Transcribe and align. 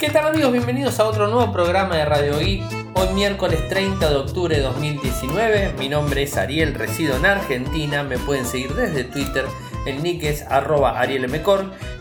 ¿Qué 0.00 0.08
tal 0.08 0.28
amigos? 0.28 0.50
Bienvenidos 0.50 0.98
a 0.98 1.04
otro 1.04 1.28
nuevo 1.28 1.52
programa 1.52 1.94
de 1.94 2.06
Radio 2.06 2.38
Geek. 2.38 2.62
Hoy 2.94 3.08
miércoles 3.12 3.68
30 3.68 4.08
de 4.08 4.16
octubre 4.16 4.56
de 4.56 4.62
2019. 4.62 5.74
Mi 5.78 5.90
nombre 5.90 6.22
es 6.22 6.38
Ariel, 6.38 6.72
resido 6.72 7.16
en 7.16 7.26
Argentina. 7.26 8.02
Me 8.02 8.16
pueden 8.16 8.46
seguir 8.46 8.72
desde 8.72 9.04
Twitter. 9.04 9.44
El 9.86 10.02
nick 10.02 10.24
es 10.24 10.42
arroba. 10.42 11.02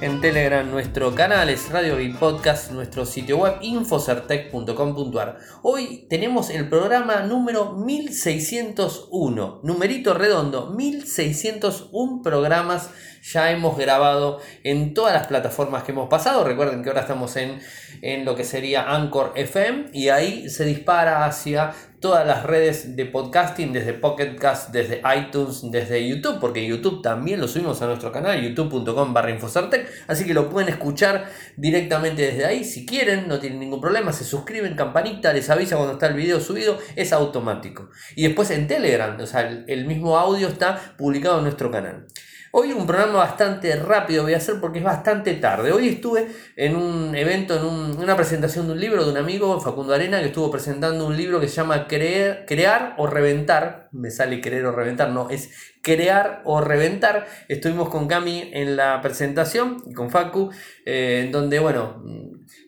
En 0.02 0.20
Telegram 0.20 0.70
nuestro 0.70 1.16
canal 1.16 1.50
es 1.50 1.70
Radio 1.70 1.96
Geek 1.96 2.20
Podcast. 2.20 2.72
Nuestro 2.72 3.06
sitio 3.06 3.38
web 3.38 3.56
infocertec.com.ar. 3.62 5.38
Hoy 5.62 6.06
tenemos 6.10 6.50
el 6.50 6.68
programa 6.68 7.22
número 7.22 7.72
1601. 7.72 9.62
Numerito 9.64 10.14
redondo. 10.14 10.72
1601 10.72 12.22
programas 12.22 12.90
ya 13.24 13.52
hemos 13.52 13.78
grabado 13.78 14.40
en 14.64 14.94
todas 14.94 15.14
las 15.14 15.28
plataformas 15.28 15.84
que 15.84 15.94
hemos 15.94 16.10
pasado. 16.10 16.44
Recuerden 16.44 16.84
que 16.84 16.90
ahora 16.90 17.02
estamos 17.02 17.38
en, 17.38 17.62
en 18.02 18.26
lo 18.26 18.36
que 18.36 18.44
sería 18.44 18.94
Anchor 18.94 19.32
FM 19.36 19.92
y 19.94 20.10
ahí 20.10 20.50
se 20.50 20.66
dispara 20.66 21.26
hacia 21.26 21.74
todas 22.00 22.26
las 22.26 22.44
redes 22.44 22.96
de 22.96 23.06
podcasting, 23.06 23.74
desde 23.74 23.94
Pocketcast, 23.94 24.72
desde 24.72 25.02
iTunes, 25.18 25.62
desde 25.72 26.08
YouTube, 26.08 26.40
porque 26.40 26.66
YouTube 26.66 27.02
también 27.02 27.42
lo 27.42 27.48
subimos 27.48 27.82
a 27.82 27.88
nuestro 27.88 28.12
canal, 28.12 28.42
youtube.com 28.42 29.14
barra 29.14 29.32
Infocertec, 29.32 29.90
así 30.08 30.26
que 30.26 30.34
lo 30.34 30.50
pueden 30.50 30.70
escuchar 30.70 31.30
directamente 31.58 32.22
desde 32.22 32.46
ahí, 32.46 32.64
si 32.64 32.86
quieren, 32.86 33.28
no 33.28 33.40
tienen 33.40 33.60
ningún 33.60 33.82
problema, 33.82 34.14
se 34.14 34.24
suscriben, 34.24 34.76
campanita, 34.76 35.34
les 35.34 35.50
avisa 35.50 35.76
cuando 35.76 35.94
está 35.94 36.08
el 36.08 36.16
video 36.16 36.40
subido, 36.40 36.78
es 36.96 37.12
automático. 37.12 37.90
Y 38.16 38.24
después 38.24 38.50
en 38.52 38.68
Telegram, 38.68 39.20
o 39.20 39.26
sea, 39.26 39.64
el 39.68 39.86
mismo 39.86 40.18
audio 40.18 40.48
está 40.48 40.96
publicado 40.98 41.38
en 41.38 41.44
nuestro 41.44 41.70
canal. 41.70 42.08
Hoy 42.52 42.72
un 42.72 42.88
programa 42.88 43.20
bastante 43.20 43.76
rápido 43.76 44.24
voy 44.24 44.34
a 44.34 44.38
hacer 44.38 44.56
porque 44.60 44.80
es 44.80 44.84
bastante 44.84 45.36
tarde. 45.36 45.72
Hoy 45.72 45.88
estuve 45.88 46.28
en 46.56 46.76
un 46.76 47.14
evento, 47.16 47.56
en, 47.56 48.00
una 48.00 48.16
presentación 48.16 48.66
de 48.66 48.74
un 48.74 48.80
libro 48.80 49.06
de 49.06 49.12
un 49.12 49.18
amigo, 49.18 49.62
Facundo 49.62 49.94
Arena, 49.94 50.20
que 50.20 50.28
estuvo 50.28 50.50
presentando 50.50 51.06
un 51.06 51.16
libro 51.16 51.40
que 51.40 51.48
se 51.48 51.58
llama 51.58 51.86
Creer, 51.88 52.46
Crear 52.48 52.96
o 52.98 53.06
Reventar. 53.06 53.90
Me 53.92 54.10
sale 54.10 54.42
creer 54.42 54.66
o 54.66 54.72
reventar, 54.72 55.12
no, 55.12 55.30
es 55.30 55.52
crear 55.84 56.42
o 56.44 56.60
reventar. 56.60 57.28
Estuvimos 57.48 57.90
con 57.90 58.08
Cami 58.08 58.50
en 58.52 58.76
la 58.76 59.00
presentación 59.02 59.84
y 59.86 59.94
con 59.94 60.10
Facu, 60.10 60.50
eh, 60.88 61.30
donde, 61.32 61.60
bueno, 61.60 62.02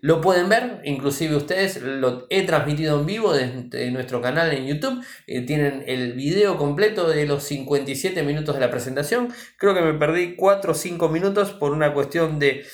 lo 0.02 0.22
pueden 0.22 0.50
ver, 0.50 0.82
inclusive 0.84 1.36
ustedes 1.36 1.82
lo 1.82 2.26
he 2.30 2.44
transmitido 2.44 3.00
en 3.00 3.06
vivo 3.06 3.34
desde 3.34 3.92
nuestro 3.92 4.22
canal 4.22 4.52
en 4.54 4.68
YouTube. 4.68 5.04
Eh, 5.28 5.42
tienen 5.42 5.84
el 5.88 6.14
video 6.14 6.58
completo 6.58 7.08
de 7.08 7.26
los 7.26 7.44
57 7.44 8.24
minutos 8.24 8.56
de 8.56 8.62
la 8.62 8.72
presentación. 8.72 9.34
Creo 9.58 9.74
que 9.74 9.82
me 9.82 9.94
perdí 9.94 10.36
4 10.36 10.72
o 10.72 10.76
5 10.76 11.09
minutos 11.09 11.52
por 11.52 11.72
una 11.72 11.94
cuestión 11.94 12.40
de, 12.40 12.66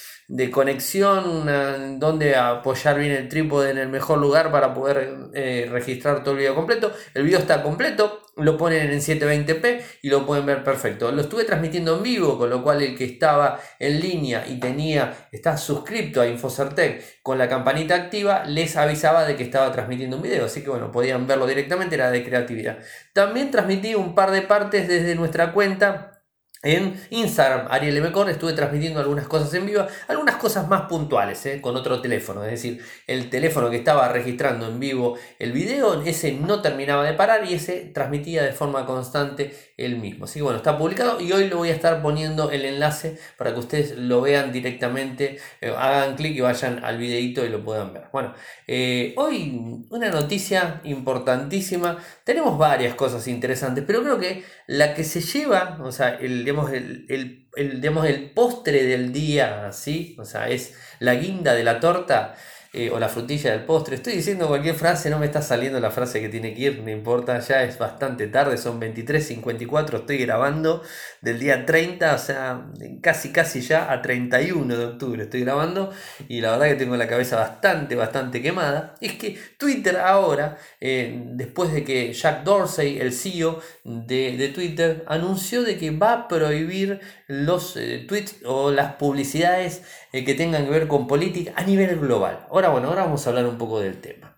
conexión, 0.51 1.99
donde 1.99 2.35
apoyar 2.35 2.99
bien 2.99 3.11
el 3.13 3.29
trípode 3.29 3.71
en 3.71 3.77
el 3.77 3.87
mejor 3.87 4.19
lugar 4.19 4.51
para 4.51 4.73
poder 4.73 5.29
eh, 5.33 5.67
registrar 5.71 6.21
todo 6.21 6.33
el 6.33 6.39
video 6.39 6.53
completo. 6.53 6.91
El 7.13 7.23
video 7.23 7.39
está 7.39 7.63
completo, 7.63 8.21
lo 8.35 8.57
ponen 8.57 8.91
en 8.91 8.99
720p 8.99 9.81
y 10.01 10.09
lo 10.09 10.25
pueden 10.25 10.45
ver 10.45 10.65
perfecto. 10.65 11.11
Lo 11.13 11.21
estuve 11.21 11.45
transmitiendo 11.45 11.95
en 11.95 12.03
vivo, 12.03 12.37
con 12.37 12.49
lo 12.49 12.61
cual 12.61 12.81
el 12.81 12.97
que 12.97 13.05
estaba 13.05 13.59
en 13.79 14.01
línea 14.01 14.45
y 14.47 14.59
tenía, 14.59 15.29
está 15.31 15.55
suscrito 15.55 16.19
a 16.19 16.27
Infocertec 16.27 17.21
con 17.23 17.37
la 17.37 17.47
campanita 17.47 17.95
activa, 17.95 18.43
les 18.43 18.75
avisaba 18.75 19.25
de 19.25 19.37
que 19.37 19.43
estaba 19.43 19.71
transmitiendo 19.71 20.17
un 20.17 20.23
video. 20.23 20.45
Así 20.45 20.61
que 20.61 20.69
bueno, 20.69 20.91
podían 20.91 21.25
verlo 21.25 21.47
directamente, 21.47 21.95
era 21.95 22.11
de 22.11 22.25
creatividad. 22.25 22.79
También 23.13 23.49
transmití 23.49 23.95
un 23.95 24.13
par 24.13 24.31
de 24.31 24.41
partes 24.41 24.89
desde 24.89 25.15
nuestra 25.15 25.53
cuenta 25.53 26.16
en 26.67 27.01
Instagram, 27.11 27.67
Ariel 27.69 28.01
Mcor, 28.01 28.29
estuve 28.29 28.51
transmitiendo 28.51 28.99
algunas 28.99 29.25
cosas 29.25 29.53
en 29.53 29.65
vivo, 29.65 29.85
algunas 30.09 30.35
cosas 30.35 30.67
más 30.67 30.81
puntuales, 30.81 31.45
¿eh? 31.45 31.61
con 31.61 31.77
otro 31.77 32.01
teléfono. 32.01 32.43
Es 32.43 32.51
decir, 32.51 32.83
el 33.07 33.29
teléfono 33.29 33.69
que 33.69 33.77
estaba 33.77 34.09
registrando 34.09 34.67
en 34.67 34.77
vivo 34.77 35.17
el 35.39 35.53
video, 35.53 36.01
ese 36.01 36.33
no 36.33 36.61
terminaba 36.61 37.05
de 37.05 37.13
parar 37.13 37.45
y 37.45 37.53
ese 37.53 37.89
transmitía 37.93 38.43
de 38.43 38.51
forma 38.51 38.85
constante 38.85 39.55
el 39.77 39.95
mismo. 39.95 40.25
Así 40.25 40.39
que 40.39 40.43
bueno, 40.43 40.57
está 40.57 40.77
publicado 40.77 41.21
y 41.21 41.31
hoy 41.31 41.47
lo 41.47 41.57
voy 41.57 41.69
a 41.69 41.73
estar 41.73 42.01
poniendo 42.01 42.51
el 42.51 42.65
enlace 42.65 43.17
para 43.37 43.53
que 43.53 43.59
ustedes 43.59 43.97
lo 43.97 44.19
vean 44.19 44.51
directamente, 44.51 45.39
eh, 45.61 45.73
hagan 45.77 46.17
clic 46.17 46.35
y 46.35 46.41
vayan 46.41 46.83
al 46.83 46.97
videito 46.97 47.45
y 47.45 47.49
lo 47.49 47.63
puedan 47.63 47.93
ver. 47.93 48.09
Bueno, 48.11 48.33
eh, 48.67 49.13
hoy 49.15 49.85
una 49.89 50.09
noticia 50.09 50.81
importantísima. 50.83 51.97
Tenemos 52.25 52.57
varias 52.57 52.95
cosas 52.95 53.25
interesantes, 53.29 53.85
pero 53.87 54.01
creo 54.01 54.19
que 54.19 54.43
la 54.67 54.93
que 54.93 55.03
se 55.03 55.21
lleva, 55.21 55.79
o 55.81 55.91
sea, 55.91 56.15
el 56.15 56.45
digamos, 56.45 56.71
el, 56.71 57.05
el, 57.09 57.47
el, 57.55 57.83
el 57.85 58.31
postre 58.31 58.83
del 58.83 59.13
día, 59.13 59.71
¿sí? 59.71 60.15
O 60.19 60.25
sea, 60.25 60.49
es 60.49 60.75
la 60.99 61.15
guinda 61.15 61.53
de 61.55 61.63
la 61.63 61.79
torta 61.79 62.35
eh, 62.77 62.91
o 62.91 62.99
la 62.99 63.09
frutilla 63.09 63.49
del 63.49 63.63
postre. 63.63 63.95
Estoy 63.95 64.13
diciendo 64.13 64.47
cualquier 64.47 64.75
frase, 64.75 65.09
no 65.09 65.17
me 65.17 65.25
está 65.25 65.41
saliendo 65.41 65.79
la 65.79 65.89
frase 65.89 66.21
que 66.21 66.29
tiene 66.29 66.53
que 66.53 66.61
ir, 66.61 66.83
no 66.83 66.91
importa, 66.91 67.39
ya 67.39 67.63
es 67.63 67.79
bastante 67.79 68.27
tarde, 68.27 68.55
son 68.55 68.79
23.54, 68.79 70.01
estoy 70.01 70.17
grabando 70.19 70.83
del 71.21 71.39
día 71.39 71.65
30, 71.65 72.13
o 72.13 72.17
sea, 72.19 72.67
casi 73.01 73.31
casi 73.31 73.61
ya 73.61 73.91
a 73.91 74.03
31 74.03 74.77
de 74.77 74.85
octubre 74.85 75.23
estoy 75.23 75.41
grabando 75.41 75.91
y 76.27 76.39
la 76.39 76.51
verdad 76.51 76.67
que 76.67 76.75
tengo 76.75 76.95
la 76.97 77.07
cabeza 77.07 77.37
bastante, 77.37 77.95
bastante 77.95 78.43
quemada. 78.43 78.93
Es 79.01 79.13
que 79.13 79.39
Twitter 79.57 79.97
ahora, 79.97 80.59
eh, 80.79 81.19
después 81.31 81.73
de 81.73 81.83
que 81.83 82.13
Jack 82.13 82.43
Dorsey, 82.43 82.99
el 82.99 83.11
CEO 83.11 83.59
de, 83.85 84.51
Twitter, 84.53 85.03
anunció 85.07 85.63
de 85.63 85.79
que 85.79 85.89
va 85.89 86.13
a 86.13 86.27
prohibir 86.27 86.99
los 87.25 87.75
eh, 87.75 88.05
tweets 88.07 88.35
o 88.45 88.69
las 88.69 88.93
publicidades 88.93 89.81
que 90.11 90.33
tengan 90.33 90.65
que 90.65 90.71
ver 90.71 90.87
con 90.87 91.07
política 91.07 91.53
a 91.55 91.63
nivel 91.63 91.99
global. 91.99 92.47
Ahora 92.49 92.69
bueno, 92.69 92.89
ahora 92.89 93.03
vamos 93.03 93.25
a 93.25 93.29
hablar 93.29 93.45
un 93.45 93.57
poco 93.57 93.79
del 93.79 93.99
tema. 94.01 94.37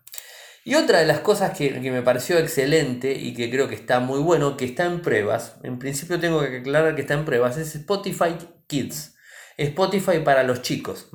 Y 0.65 0.75
otra 0.75 0.99
de 0.99 1.05
las 1.05 1.19
cosas 1.19 1.57
que, 1.57 1.71
me 1.79 2.01
pareció 2.01 2.37
excelente 2.37 3.13
y 3.13 3.33
que 3.33 3.49
creo 3.49 3.67
que 3.67 3.75
está 3.75 3.99
muy 3.99 4.19
bueno, 4.19 4.57
que 4.57 4.65
está 4.65 4.85
en 4.85 5.01
pruebas, 5.01 5.55
en 5.63 5.79
principio 5.79 6.19
tengo 6.19 6.41
que 6.41 6.57
aclarar 6.57 6.95
que 6.95 7.01
está 7.01 7.13
en 7.13 7.25
pruebas, 7.25 7.57
es 7.57 7.75
Spotify 7.75 8.35
Kids. 8.67 9.15
Spotify 9.57 10.19
para 10.23 10.43
los 10.43 10.61
chicos. 10.61 11.09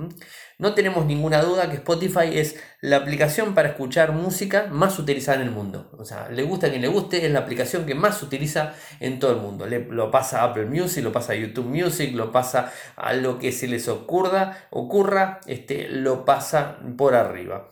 No 0.59 0.75
tenemos 0.75 1.05
ninguna 1.07 1.43
duda 1.43 1.69
que 1.69 1.77
Spotify 1.77 2.39
es 2.39 2.57
la 2.81 2.99
aplicación 2.99 3.55
para 3.55 3.71
escuchar 3.71 4.13
música 4.13 4.69
más 4.71 4.99
utilizada 4.99 5.41
en 5.41 5.49
el 5.49 5.51
mundo. 5.51 5.91
O 5.99 6.05
sea, 6.05 6.29
le 6.29 6.45
gusta 6.45 6.69
a 6.69 6.71
quien 6.71 6.83
le 6.83 6.89
guste, 6.89 7.27
es 7.27 7.33
la 7.33 7.41
aplicación 7.41 7.87
que 7.87 7.95
más 7.95 8.19
se 8.19 8.27
utiliza 8.27 8.75
en 9.01 9.19
todo 9.19 9.33
el 9.33 9.39
mundo. 9.39 9.67
Le, 9.67 9.81
lo 9.81 10.11
pasa 10.11 10.43
a 10.43 10.45
Apple 10.45 10.67
Music, 10.67 11.03
lo 11.03 11.11
pasa 11.11 11.33
a 11.33 11.37
YouTube 11.37 11.67
Music, 11.67 12.15
lo 12.15 12.31
pasa 12.31 12.73
a 12.95 13.15
lo 13.15 13.39
que 13.39 13.51
se 13.51 13.67
les 13.67 13.89
ocurra, 13.89 14.69
ocurra 14.71 15.41
este, 15.47 15.89
lo 15.89 16.25
pasa 16.25 16.79
por 16.97 17.15
arriba. 17.15 17.69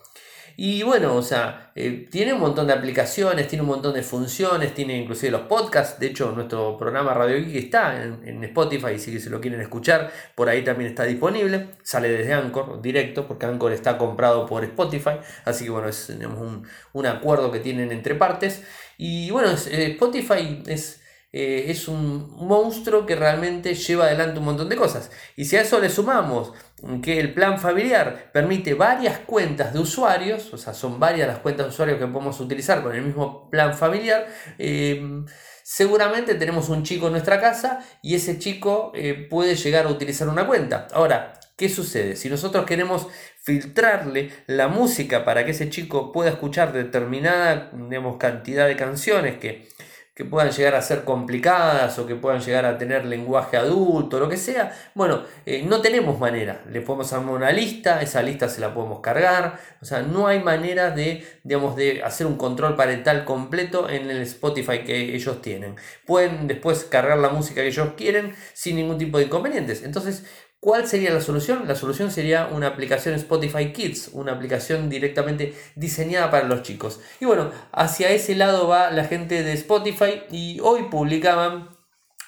Y 0.55 0.83
bueno, 0.83 1.15
o 1.15 1.21
sea, 1.21 1.71
eh, 1.75 2.07
tiene 2.11 2.33
un 2.33 2.39
montón 2.39 2.67
de 2.67 2.73
aplicaciones, 2.73 3.47
tiene 3.47 3.63
un 3.63 3.69
montón 3.69 3.93
de 3.93 4.03
funciones, 4.03 4.73
tiene 4.73 4.97
inclusive 4.97 5.31
los 5.31 5.41
podcasts. 5.41 5.99
De 5.99 6.07
hecho, 6.07 6.31
nuestro 6.31 6.77
programa 6.77 7.13
Radio 7.13 7.37
Geek 7.37 7.55
está 7.55 8.03
en, 8.03 8.43
Spotify, 8.43 8.99
si 8.99 9.19
se 9.19 9.29
lo 9.29 9.41
quieren 9.41 9.61
escuchar, 9.61 10.11
por 10.35 10.49
ahí 10.49 10.63
también 10.63 10.89
está 10.89 11.03
disponible. 11.05 11.69
Sale 11.83 12.09
desde 12.09 12.33
Anchor, 12.33 12.81
directo, 12.81 13.27
porque 13.27 13.45
Anchor 13.45 13.71
está 13.71 13.97
comprado 13.97 14.45
por 14.45 14.63
Spotify. 14.63 15.17
Así 15.45 15.65
que 15.65 15.71
bueno, 15.71 15.87
es 15.89 16.09
un, 16.09 16.67
un 16.93 17.05
acuerdo 17.05 17.51
que 17.51 17.59
tienen 17.59 17.91
entre 17.91 18.15
partes. 18.15 18.63
Y 18.97 19.31
bueno, 19.31 19.49
eh, 19.51 19.91
Spotify 19.93 20.63
es 20.67 21.02
eh, 21.35 21.65
es 21.69 21.87
un 21.87 22.31
monstruo 22.37 23.07
que 23.07 23.15
realmente 23.15 23.73
lleva 23.73 24.05
adelante 24.05 24.37
un 24.37 24.45
montón 24.45 24.69
de 24.69 24.75
cosas. 24.75 25.09
Y 25.35 25.45
si 25.45 25.57
a 25.57 25.61
eso 25.61 25.79
le 25.79 25.89
sumamos 25.89 26.53
que 27.01 27.19
el 27.19 27.33
plan 27.33 27.59
familiar 27.59 28.29
permite 28.31 28.75
varias 28.75 29.17
cuentas 29.19 29.73
de 29.73 29.79
usuarios, 29.79 30.53
o 30.53 30.57
sea, 30.57 30.75
son 30.75 30.99
varias 30.99 31.27
las 31.27 31.39
cuentas 31.39 31.65
de 31.65 31.69
usuarios 31.71 31.97
que 31.97 32.05
podemos 32.05 32.39
utilizar 32.39 32.83
con 32.83 32.93
el 32.93 33.01
mismo 33.01 33.49
plan 33.49 33.73
familiar, 33.73 34.27
eh, 34.59 35.23
seguramente 35.63 36.35
tenemos 36.35 36.69
un 36.69 36.83
chico 36.83 37.07
en 37.07 37.13
nuestra 37.13 37.41
casa 37.41 37.79
y 38.03 38.13
ese 38.13 38.37
chico 38.37 38.91
eh, 38.93 39.27
puede 39.27 39.55
llegar 39.55 39.87
a 39.87 39.89
utilizar 39.89 40.27
una 40.29 40.45
cuenta. 40.45 40.87
Ahora, 40.93 41.39
¿qué 41.57 41.67
sucede? 41.67 42.15
Si 42.15 42.29
nosotros 42.29 42.65
queremos 42.65 43.07
filtrarle 43.41 44.31
la 44.47 44.67
música 44.67 45.25
para 45.25 45.45
que 45.45 45.51
ese 45.51 45.69
chico 45.69 46.11
pueda 46.11 46.29
escuchar 46.29 46.73
determinada 46.73 47.71
digamos, 47.73 48.17
cantidad 48.17 48.67
de 48.67 48.75
canciones 48.75 49.37
que 49.37 49.67
que 50.15 50.25
puedan 50.25 50.51
llegar 50.51 50.75
a 50.75 50.81
ser 50.81 51.03
complicadas 51.03 51.97
o 51.97 52.05
que 52.05 52.15
puedan 52.15 52.39
llegar 52.39 52.65
a 52.65 52.77
tener 52.77 53.03
lenguaje 53.05 53.57
adulto, 53.57 54.19
lo 54.19 54.29
que 54.29 54.37
sea. 54.37 54.71
Bueno, 54.93 55.23
eh, 55.45 55.63
no 55.67 55.81
tenemos 55.81 56.19
manera. 56.19 56.61
Le 56.69 56.81
podemos 56.81 57.11
armar 57.13 57.35
una 57.35 57.51
lista, 57.51 58.01
esa 58.01 58.21
lista 58.21 58.47
se 58.47 58.61
la 58.61 58.73
podemos 58.73 58.99
cargar. 58.99 59.59
O 59.81 59.85
sea, 59.85 60.03
no 60.03 60.27
hay 60.27 60.39
manera 60.39 60.91
de, 60.91 61.25
digamos, 61.43 61.75
de 61.75 62.03
hacer 62.03 62.27
un 62.27 62.37
control 62.37 62.75
parental 62.75 63.25
completo 63.25 63.89
en 63.89 64.09
el 64.11 64.21
Spotify 64.21 64.83
que 64.83 65.15
ellos 65.15 65.41
tienen. 65.41 65.75
Pueden 66.05 66.47
después 66.47 66.83
cargar 66.83 67.17
la 67.17 67.29
música 67.29 67.61
que 67.61 67.67
ellos 67.67 67.89
quieren 67.97 68.35
sin 68.53 68.75
ningún 68.75 68.99
tipo 68.99 69.17
de 69.17 69.25
inconvenientes. 69.25 69.83
Entonces, 69.83 70.25
¿Cuál 70.63 70.87
sería 70.87 71.11
la 71.11 71.19
solución? 71.19 71.67
La 71.67 71.75
solución 71.75 72.09
sería 72.09 72.47
una 72.47 72.67
aplicación 72.67 73.15
Spotify 73.15 73.73
Kids, 73.73 74.11
una 74.13 74.31
aplicación 74.31 74.89
directamente 74.89 75.53
diseñada 75.75 76.31
para 76.31 76.47
los 76.47 76.61
chicos. 76.61 77.01
Y 77.19 77.25
bueno, 77.25 77.51
hacia 77.73 78.11
ese 78.11 78.33
lado 78.33 78.69
va 78.69 78.89
la 78.89 79.03
gente 79.03 79.43
de 79.43 79.51
Spotify 79.51 80.23
y 80.31 80.61
hoy 80.61 80.83
publicaban 80.83 81.67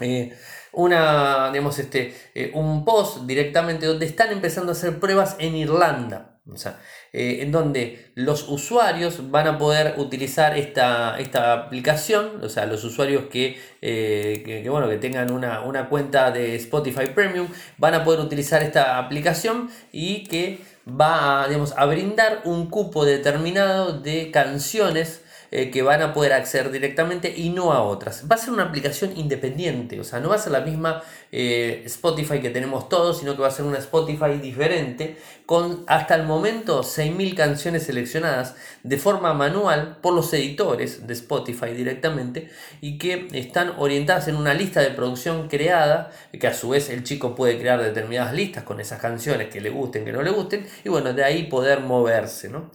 eh, 0.02 0.36
una, 0.74 1.50
digamos, 1.54 1.80
este, 1.80 2.14
eh, 2.34 2.52
un 2.54 2.84
post 2.84 3.20
directamente 3.26 3.86
donde 3.86 4.06
están 4.06 4.34
empezando 4.34 4.74
a 4.74 4.76
hacer 4.76 5.00
pruebas 5.00 5.38
en 5.40 5.56
Irlanda. 5.56 6.35
O 6.52 6.58
sea, 6.58 6.80
eh, 7.12 7.40
en 7.42 7.52
donde 7.52 8.12
los 8.14 8.48
usuarios 8.48 9.32
van 9.32 9.48
a 9.48 9.58
poder 9.58 9.96
utilizar 9.98 10.56
esta, 10.56 11.20
esta 11.20 11.54
aplicación, 11.54 12.44
o 12.44 12.50
sea, 12.50 12.68
los 12.68 12.84
usuarios 12.84 13.26
que, 13.32 13.60
eh, 13.82 14.64
bueno, 14.70 14.88
que 14.88 14.98
tengan 14.98 15.32
una, 15.32 15.62
una, 15.62 15.90
cuenta 15.90 16.30
de 16.30 16.56
Spotify 16.56 17.08
Premium, 17.16 17.48
van 17.80 17.96
a 17.96 18.04
poder 18.04 18.20
utilizar 18.20 18.62
esta 18.62 19.00
aplicación 19.00 19.72
y 19.92 20.24
que 20.26 20.60
va 20.88 21.46
digamos, 21.48 21.74
a 21.76 21.86
brindar 21.86 22.42
un 22.46 22.70
cupo 22.70 23.06
determinado 23.06 24.00
de 24.00 24.30
canciones 24.30 25.25
eh, 25.52 25.72
que 25.72 25.82
van 25.82 26.02
a 26.02 26.14
poder 26.14 26.34
acceder 26.34 26.72
directamente 26.72 27.34
y 27.36 27.50
no 27.50 27.72
a 27.72 27.84
otras. 27.84 28.26
Va 28.30 28.36
a 28.36 28.38
ser 28.38 28.52
una 28.54 28.64
aplicación 28.64 29.18
independiente, 29.18 30.00
o 30.00 30.04
sea, 30.04 30.20
no 30.20 30.30
va 30.30 30.36
a 30.36 30.40
ser 30.40 30.52
la 30.52 30.62
misma 30.62 31.04
eh, 31.32 31.84
Spotify 31.86 32.40
que 32.40 32.50
tenemos 32.50 32.90
todos, 32.90 33.20
sino 33.20 33.36
que 33.36 33.42
va 33.42 33.48
a 33.48 33.52
ser 33.52 33.66
una 33.66 33.78
Spotify 33.78 34.38
diferente 34.42 35.18
con 35.46 35.84
hasta 35.88 36.16
el 36.16 36.24
momento 36.24 36.82
6.000 36.82 37.36
canciones 37.36 37.84
seleccionadas 37.84 38.56
de 38.84 38.98
forma 38.98 39.34
manual 39.34 39.98
por 40.02 40.14
los 40.14 40.34
editores 40.34 41.06
de 41.06 41.14
Spotify 41.14 41.72
directamente 41.76 42.50
y 42.82 42.98
que 42.98 43.28
están 43.34 43.74
orientadas 43.78 44.28
en 44.28 44.36
una 44.36 44.54
lista 44.54 44.82
de 44.82 44.92
producción 44.92 45.48
creada, 45.48 46.12
que 46.40 46.48
a 46.48 46.54
su 46.54 46.70
vez 46.70 46.90
el 46.90 47.04
chico 47.04 47.36
puede 47.36 47.60
crear 47.60 47.82
determinadas 47.82 48.34
listas 48.34 48.64
con 48.64 48.80
esas 48.80 49.00
canciones 49.00 49.50
que 49.50 49.62
le 49.62 49.70
gusten, 49.70 50.06
que 50.06 50.12
no 50.12 50.22
le 50.22 50.32
gusten, 50.32 50.66
y 50.84 50.90
bueno, 50.90 51.14
de 51.14 51.24
ahí 51.24 51.44
poder 51.44 51.82
moverse, 51.82 52.50
¿no? 52.50 52.72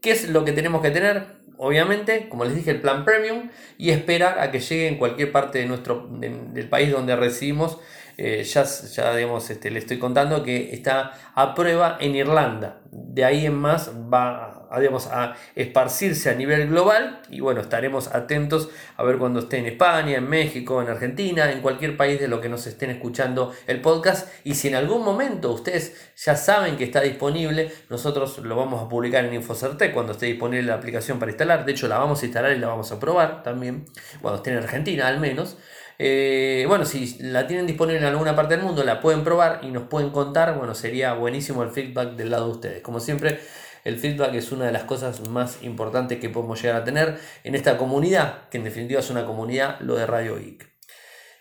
¿Qué 0.00 0.12
es 0.12 0.28
lo 0.28 0.44
que 0.44 0.52
tenemos 0.52 0.82
que 0.82 0.90
tener? 0.90 1.40
obviamente, 1.62 2.28
como 2.28 2.44
les 2.44 2.56
dije, 2.56 2.70
el 2.70 2.80
plan 2.80 3.04
premium 3.04 3.50
y 3.76 3.90
esperar 3.90 4.38
a 4.38 4.50
que 4.50 4.60
llegue 4.60 4.88
en 4.88 4.96
cualquier 4.96 5.30
parte 5.30 5.58
de 5.58 5.66
nuestro, 5.66 6.08
del 6.10 6.68
país 6.68 6.90
donde 6.90 7.14
residimos. 7.14 7.78
Eh, 8.16 8.42
ya, 8.44 8.64
ya 8.64 9.14
digamos, 9.14 9.48
este, 9.50 9.70
le 9.70 9.78
estoy 9.78 9.98
contando 9.98 10.42
que 10.42 10.74
está 10.74 11.12
a 11.34 11.54
prueba 11.54 11.98
en 12.00 12.16
Irlanda. 12.16 12.80
De 12.90 13.24
ahí 13.24 13.46
en 13.46 13.54
más 13.54 13.90
va 14.12 14.59
a, 14.70 15.36
esparcirse 15.54 16.30
a 16.30 16.34
nivel 16.34 16.68
global 16.68 17.22
y 17.28 17.40
bueno, 17.40 17.60
estaremos 17.60 18.14
atentos 18.14 18.70
a 18.96 19.02
ver 19.02 19.18
cuando 19.18 19.40
esté 19.40 19.58
en 19.58 19.66
España, 19.66 20.16
en 20.16 20.28
México, 20.28 20.80
en 20.80 20.88
Argentina, 20.88 21.50
en 21.50 21.60
cualquier 21.60 21.96
país 21.96 22.20
de 22.20 22.28
lo 22.28 22.40
que 22.40 22.48
nos 22.48 22.66
estén 22.66 22.90
escuchando 22.90 23.52
el 23.66 23.80
podcast 23.80 24.28
y 24.44 24.54
si 24.54 24.68
en 24.68 24.76
algún 24.76 25.04
momento 25.04 25.52
ustedes 25.52 26.12
ya 26.16 26.36
saben 26.36 26.76
que 26.76 26.84
está 26.84 27.00
disponible, 27.00 27.70
nosotros 27.88 28.38
lo 28.38 28.56
vamos 28.56 28.82
a 28.82 28.88
publicar 28.88 29.24
en 29.24 29.34
Infocerte 29.34 29.92
cuando 29.92 30.12
esté 30.12 30.26
disponible 30.26 30.66
la 30.66 30.74
aplicación 30.74 31.18
para 31.18 31.32
instalar, 31.32 31.64
de 31.64 31.72
hecho 31.72 31.88
la 31.88 31.98
vamos 31.98 32.22
a 32.22 32.26
instalar 32.26 32.52
y 32.52 32.58
la 32.58 32.68
vamos 32.68 32.92
a 32.92 33.00
probar 33.00 33.42
también, 33.42 33.86
cuando 34.20 34.38
esté 34.38 34.50
en 34.52 34.58
Argentina 34.58 35.08
al 35.08 35.20
menos. 35.20 35.56
Eh, 36.02 36.64
bueno, 36.66 36.86
si 36.86 37.18
la 37.20 37.46
tienen 37.46 37.66
disponible 37.66 37.98
en 37.98 38.06
alguna 38.06 38.34
parte 38.34 38.56
del 38.56 38.64
mundo, 38.64 38.82
la 38.84 39.02
pueden 39.02 39.22
probar 39.22 39.60
y 39.62 39.66
nos 39.66 39.82
pueden 39.82 40.08
contar. 40.08 40.56
Bueno, 40.56 40.74
sería 40.74 41.12
buenísimo 41.12 41.62
el 41.62 41.68
feedback 41.68 42.12
del 42.12 42.30
lado 42.30 42.46
de 42.46 42.52
ustedes. 42.52 42.80
Como 42.80 43.00
siempre, 43.00 43.38
el 43.84 43.98
feedback 43.98 44.34
es 44.34 44.52
una 44.52 44.66
de 44.66 44.72
las 44.72 44.84
cosas 44.84 45.28
más 45.28 45.62
importantes 45.62 46.18
que 46.18 46.28
podemos 46.28 46.60
llegar 46.60 46.82
a 46.82 46.84
tener 46.84 47.18
en 47.44 47.54
esta 47.54 47.76
comunidad, 47.76 48.48
que 48.48 48.58
en 48.58 48.64
definitiva 48.64 49.00
es 49.00 49.10
una 49.10 49.26
comunidad, 49.26 49.80
lo 49.80 49.96
de 49.96 50.06
Radio 50.06 50.36
Geek. 50.36 50.70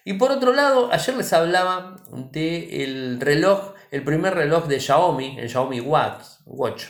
Y 0.06 0.14
por 0.14 0.32
otro 0.32 0.54
lado, 0.54 0.92
ayer 0.92 1.16
les 1.18 1.32
hablaba 1.34 1.98
del 2.32 3.20
reloj, 3.20 3.74
el 3.92 4.04
primer 4.04 4.34
reloj 4.34 4.68
de 4.68 4.80
Xiaomi, 4.80 5.38
el 5.40 5.50
Xiaomi 5.50 5.82
Watch. 5.82 6.84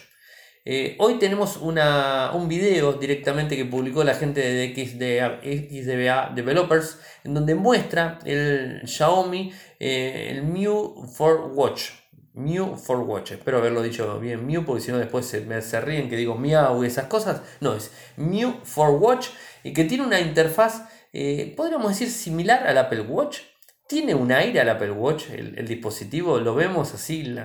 Eh, 0.65 0.95
hoy 0.99 1.17
tenemos 1.17 1.57
una, 1.57 2.31
un 2.33 2.47
video 2.47 2.93
directamente 2.93 3.57
que 3.57 3.65
publicó 3.65 4.03
la 4.03 4.13
gente 4.13 4.41
de 4.41 4.73
XDBA, 4.75 6.31
Developers, 6.35 6.99
en 7.23 7.33
donde 7.33 7.55
muestra 7.55 8.19
el 8.23 8.81
Xiaomi, 8.85 9.51
eh, 9.79 10.27
el 10.31 10.43
Mew 10.43 11.07
for 11.11 11.51
Watch. 11.53 11.89
Mew 12.33 12.75
for 12.75 12.99
Watch. 12.99 13.31
Espero 13.31 13.57
haberlo 13.57 13.81
dicho 13.81 14.19
bien 14.19 14.45
Mew, 14.45 14.63
porque 14.65 14.81
si 14.81 14.91
no 14.91 14.97
después 14.97 15.25
se, 15.25 15.41
me, 15.41 15.61
se 15.61 15.81
ríen 15.81 16.09
que 16.09 16.15
digo 16.15 16.35
Meow 16.35 16.83
y 16.83 16.87
esas 16.87 17.05
cosas. 17.05 17.41
No, 17.59 17.73
es 17.75 17.91
Mew 18.17 18.53
for 18.63 18.91
Watch 18.91 19.29
y 19.63 19.73
que 19.73 19.83
tiene 19.83 20.05
una 20.05 20.19
interfaz, 20.19 20.87
eh, 21.13 21.53
podríamos 21.55 21.89
decir, 21.89 22.09
similar 22.09 22.65
al 22.67 22.77
Apple 22.77 23.01
Watch. 23.01 23.39
Tiene 23.87 24.13
un 24.13 24.31
aire 24.31 24.59
al 24.59 24.69
Apple 24.69 24.91
Watch, 24.91 25.31
el, 25.31 25.67
dispositivo, 25.67 26.39
lo 26.39 26.53
vemos 26.53 26.93
así, 26.93 27.35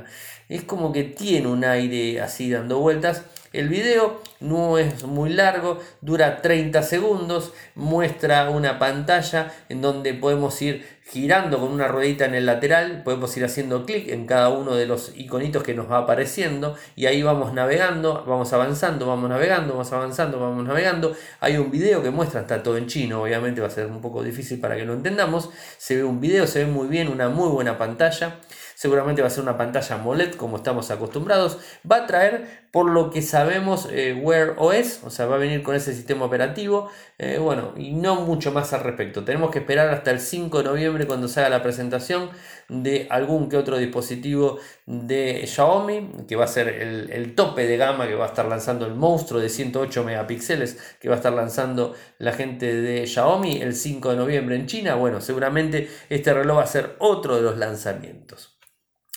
es 0.50 0.62
como 0.64 0.92
que 0.92 1.02
tiene 1.04 1.46
un 1.48 1.64
aire 1.64 2.20
así 2.20 2.50
dando 2.50 2.80
vueltas. 2.80 3.24
El 3.54 3.68
video 3.68 4.20
no 4.40 4.78
es 4.78 5.04
muy 5.04 5.30
largo, 5.32 5.78
dura 6.00 6.42
30 6.42 6.82
segundos, 6.82 7.52
muestra 7.76 8.50
una 8.50 8.80
pantalla 8.80 9.54
en 9.68 9.80
donde 9.80 10.12
podemos 10.12 10.60
ir 10.60 10.84
girando 11.04 11.60
con 11.60 11.70
una 11.70 11.86
ruedita 11.86 12.24
en 12.24 12.34
el 12.34 12.46
lateral, 12.46 13.02
podemos 13.04 13.36
ir 13.36 13.44
haciendo 13.44 13.86
clic 13.86 14.08
en 14.08 14.26
cada 14.26 14.48
uno 14.48 14.74
de 14.74 14.86
los 14.86 15.12
iconitos 15.16 15.62
que 15.62 15.72
nos 15.72 15.88
va 15.88 15.98
apareciendo 15.98 16.74
y 16.96 17.06
ahí 17.06 17.22
vamos 17.22 17.54
navegando, 17.54 18.24
vamos 18.26 18.52
avanzando, 18.52 19.06
vamos 19.06 19.30
navegando, 19.30 19.74
vamos 19.74 19.92
avanzando, 19.92 20.40
vamos 20.40 20.66
navegando. 20.66 21.14
Hay 21.38 21.56
un 21.56 21.70
video 21.70 22.02
que 22.02 22.10
muestra, 22.10 22.40
está 22.40 22.60
todo 22.60 22.76
en 22.76 22.88
chino, 22.88 23.22
obviamente 23.22 23.60
va 23.60 23.68
a 23.68 23.70
ser 23.70 23.86
un 23.86 24.00
poco 24.00 24.24
difícil 24.24 24.58
para 24.58 24.74
que 24.74 24.84
lo 24.84 24.94
entendamos. 24.94 25.50
Se 25.78 25.94
ve 25.94 26.02
un 26.02 26.20
video, 26.20 26.48
se 26.48 26.64
ve 26.64 26.66
muy 26.66 26.88
bien, 26.88 27.06
una 27.06 27.28
muy 27.28 27.50
buena 27.50 27.78
pantalla 27.78 28.40
seguramente 28.74 29.22
va 29.22 29.28
a 29.28 29.30
ser 29.30 29.42
una 29.42 29.56
pantalla 29.56 29.96
AMOLED 29.96 30.34
como 30.34 30.56
estamos 30.56 30.90
acostumbrados, 30.90 31.58
va 31.90 31.96
a 31.96 32.06
traer 32.06 32.64
por 32.74 32.90
lo 32.90 33.10
que 33.10 33.22
sabemos 33.22 33.88
eh, 33.92 34.20
Wear 34.20 34.56
OS, 34.58 35.04
o 35.04 35.10
sea, 35.10 35.26
va 35.26 35.36
a 35.36 35.38
venir 35.38 35.62
con 35.62 35.76
ese 35.76 35.94
sistema 35.94 36.24
operativo, 36.24 36.90
eh, 37.18 37.38
bueno, 37.38 37.72
y 37.76 37.92
no 37.92 38.16
mucho 38.16 38.50
más 38.50 38.72
al 38.72 38.80
respecto. 38.80 39.24
Tenemos 39.24 39.52
que 39.52 39.60
esperar 39.60 39.90
hasta 39.90 40.10
el 40.10 40.18
5 40.18 40.58
de 40.58 40.64
noviembre 40.64 41.06
cuando 41.06 41.28
se 41.28 41.38
haga 41.38 41.50
la 41.50 41.62
presentación 41.62 42.30
de 42.68 43.06
algún 43.10 43.48
que 43.48 43.56
otro 43.56 43.78
dispositivo 43.78 44.58
de 44.86 45.46
Xiaomi, 45.46 46.26
que 46.26 46.34
va 46.34 46.46
a 46.46 46.48
ser 46.48 46.68
el, 46.68 47.10
el 47.12 47.34
tope 47.36 47.66
de 47.66 47.76
gama 47.76 48.08
que 48.08 48.16
va 48.16 48.24
a 48.24 48.28
estar 48.28 48.46
lanzando 48.46 48.86
el 48.86 48.94
monstruo 48.94 49.40
de 49.40 49.50
108 49.50 50.02
megapíxeles 50.02 50.96
que 51.00 51.08
va 51.08 51.14
a 51.14 51.18
estar 51.18 51.32
lanzando 51.32 51.94
la 52.18 52.32
gente 52.32 52.74
de 52.74 53.06
Xiaomi 53.06 53.62
el 53.62 53.74
5 53.74 54.10
de 54.10 54.16
noviembre 54.16 54.56
en 54.56 54.66
China. 54.66 54.96
Bueno, 54.96 55.20
seguramente 55.20 55.88
este 56.08 56.34
reloj 56.34 56.58
va 56.58 56.62
a 56.64 56.66
ser 56.66 56.96
otro 56.98 57.36
de 57.36 57.42
los 57.42 57.56
lanzamientos. 57.56 58.53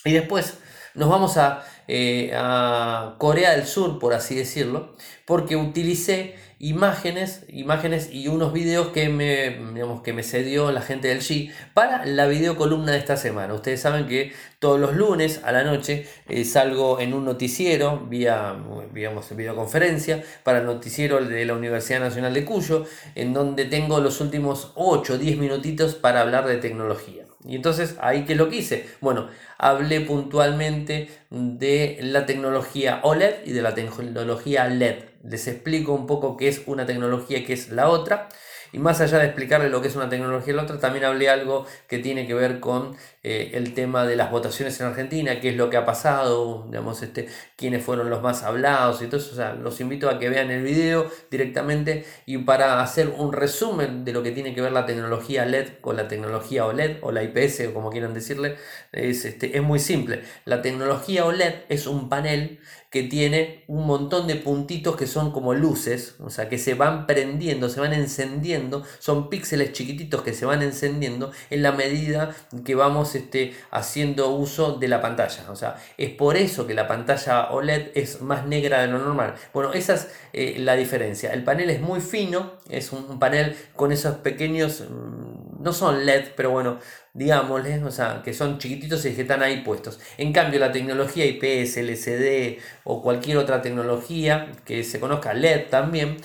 Y 0.07 0.13
después 0.13 0.55
nos 0.93 1.09
vamos 1.09 1.37
eh, 1.87 2.31
a, 2.35 3.15
Corea 3.17 3.51
del 3.51 3.65
Sur, 3.65 3.99
por 3.99 4.13
así 4.13 4.35
decirlo, 4.35 4.95
porque 5.25 5.55
utilicé 5.55 6.35
imágenes, 6.59 7.43
imágenes 7.49 8.09
y 8.11 8.27
unos 8.27 8.51
videos 8.51 8.87
que 8.89 9.09
me, 9.09 9.51
digamos, 9.73 10.01
que 10.01 10.11
me 10.11 10.23
cedió 10.23 10.71
la 10.71 10.81
gente 10.81 11.07
del 11.07 11.19
G 11.19 11.51
para 11.73 12.05
la 12.05 12.27
videocolumna 12.27 12.93
de 12.93 12.97
esta 12.97 13.15
semana. 13.15 13.53
Ustedes 13.53 13.81
saben 13.81 14.07
que 14.07 14.33
todos 14.59 14.79
los 14.79 14.95
lunes 14.95 15.41
a 15.43 15.51
la 15.51 15.63
noche 15.63 16.07
eh, 16.27 16.45
salgo 16.45 16.99
en 16.99 17.13
un 17.13 17.25
noticiero 17.25 17.99
vía 18.09 18.55
digamos, 18.93 19.35
videoconferencia 19.35 20.23
para 20.43 20.59
el 20.59 20.65
noticiero 20.65 21.23
de 21.23 21.45
la 21.45 21.53
Universidad 21.53 21.99
Nacional 21.99 22.33
de 22.33 22.45
Cuyo, 22.45 22.85
en 23.15 23.33
donde 23.33 23.65
tengo 23.65 23.99
los 23.99 24.19
últimos 24.21 24.71
8 24.75 25.13
o 25.13 25.17
10 25.17 25.37
minutitos 25.37 25.95
para 25.95 26.21
hablar 26.21 26.47
de 26.47 26.57
tecnología. 26.57 27.27
Y 27.47 27.55
entonces, 27.55 27.95
ahí 28.01 28.25
que 28.25 28.35
lo 28.35 28.49
quise. 28.49 28.85
Bueno, 28.99 29.27
hablé 29.57 30.01
puntualmente 30.01 31.09
de 31.29 31.76
la 32.01 32.25
tecnología 32.25 32.99
OLED 33.03 33.45
y 33.45 33.51
de 33.51 33.61
la 33.61 33.73
tecnología 33.73 34.67
LED. 34.67 34.95
Les 35.23 35.47
explico 35.47 35.93
un 35.93 36.07
poco 36.07 36.37
qué 36.37 36.47
es 36.47 36.63
una 36.65 36.85
tecnología 36.85 37.39
y 37.39 37.43
qué 37.43 37.53
es 37.53 37.69
la 37.69 37.89
otra. 37.89 38.29
Y 38.71 38.79
más 38.79 39.01
allá 39.01 39.19
de 39.19 39.25
explicarle 39.25 39.69
lo 39.69 39.81
que 39.81 39.87
es 39.87 39.95
una 39.95 40.09
tecnología 40.09 40.53
y 40.53 40.55
la 40.55 40.63
otra, 40.63 40.79
también 40.79 41.05
hablé 41.05 41.29
algo 41.29 41.65
que 41.87 41.99
tiene 41.99 42.27
que 42.27 42.33
ver 42.33 42.59
con 42.59 42.95
eh, 43.23 43.51
el 43.53 43.73
tema 43.73 44.05
de 44.05 44.15
las 44.15 44.31
votaciones 44.31 44.79
en 44.79 44.87
Argentina, 44.87 45.39
qué 45.39 45.49
es 45.49 45.55
lo 45.55 45.69
que 45.69 45.77
ha 45.77 45.85
pasado, 45.85 46.65
digamos, 46.69 47.01
este, 47.03 47.27
quiénes 47.55 47.83
fueron 47.83 48.09
los 48.09 48.21
más 48.21 48.43
hablados 48.43 49.01
y 49.01 49.07
todo 49.07 49.19
eso. 49.19 49.55
Los 49.61 49.79
invito 49.81 50.09
a 50.09 50.19
que 50.19 50.29
vean 50.29 50.51
el 50.51 50.63
video 50.63 51.09
directamente 51.29 52.05
y 52.25 52.37
para 52.39 52.81
hacer 52.81 53.09
un 53.17 53.33
resumen 53.33 54.05
de 54.05 54.13
lo 54.13 54.23
que 54.23 54.31
tiene 54.31 54.53
que 54.55 54.61
ver 54.61 54.71
la 54.71 54.85
tecnología 54.85 55.45
LED 55.45 55.79
con 55.81 55.95
la 55.95 56.07
tecnología 56.07 56.65
OLED 56.65 56.97
o 57.01 57.11
la 57.11 57.23
IPS 57.23 57.67
o 57.67 57.73
como 57.73 57.89
quieran 57.89 58.13
decirle, 58.13 58.55
es, 58.91 59.25
este, 59.25 59.57
es 59.57 59.63
muy 59.63 59.79
simple. 59.79 60.21
La 60.45 60.61
tecnología 60.61 61.25
OLED 61.25 61.53
es 61.69 61.87
un 61.87 62.09
panel 62.09 62.59
que 62.89 63.03
tiene 63.03 63.63
un 63.67 63.85
montón 63.85 64.27
de 64.27 64.35
puntitos 64.35 64.95
que 64.95 65.07
son 65.07 65.31
como 65.31 65.53
luces, 65.53 66.15
o 66.19 66.29
sea, 66.29 66.47
que 66.47 66.57
se 66.57 66.73
van 66.73 67.05
prendiendo, 67.05 67.69
se 67.69 67.81
van 67.81 67.93
encendiendo, 67.93 68.83
son 68.99 69.29
píxeles 69.29 69.73
chiquititos 69.73 70.21
que 70.21 70.33
se 70.33 70.45
van 70.45 70.61
encendiendo 70.61 71.31
en 71.49 71.63
la 71.63 71.73
medida 71.73 72.33
que 72.63 72.75
vamos 72.75 73.13
este, 73.15 73.53
haciendo 73.71 74.29
uso 74.29 74.77
de 74.77 74.87
la 74.87 75.01
pantalla. 75.01 75.51
O 75.51 75.55
sea, 75.55 75.75
es 75.97 76.11
por 76.11 76.37
eso 76.37 76.65
que 76.65 76.73
la 76.73 76.87
pantalla 76.87 77.51
OLED 77.51 77.89
es 77.93 78.21
más 78.21 78.45
negra 78.45 78.81
de 78.81 78.87
lo 78.87 78.99
normal. 78.99 79.35
Bueno, 79.53 79.73
esa 79.73 79.95
es 79.95 80.07
eh, 80.31 80.55
la 80.59 80.75
diferencia. 80.75 81.33
El 81.33 81.43
panel 81.43 81.69
es 81.69 81.81
muy 81.81 81.99
fino, 81.99 82.53
es 82.69 82.93
un 82.93 83.19
panel 83.19 83.55
con 83.75 83.91
esos 83.91 84.17
pequeños, 84.17 84.83
mm, 84.89 85.36
no 85.59 85.73
son 85.73 86.05
LED, 86.05 86.33
pero 86.35 86.51
bueno, 86.51 86.79
digámosle, 87.13 87.83
o 87.83 87.91
sea, 87.91 88.21
que 88.23 88.33
son 88.33 88.57
chiquititos 88.59 89.05
y 89.05 89.15
que 89.15 89.21
están 89.23 89.41
ahí 89.43 89.61
puestos. 89.61 89.99
En 90.17 90.33
cambio, 90.33 90.59
la 90.59 90.71
tecnología 90.71 91.25
IPS, 91.25 91.77
LCD 91.77 92.59
o 92.83 93.01
cualquier 93.01 93.37
otra 93.37 93.61
tecnología 93.61 94.51
que 94.65 94.83
se 94.83 94.99
conozca 94.99 95.33
LED 95.33 95.69
también, 95.69 96.17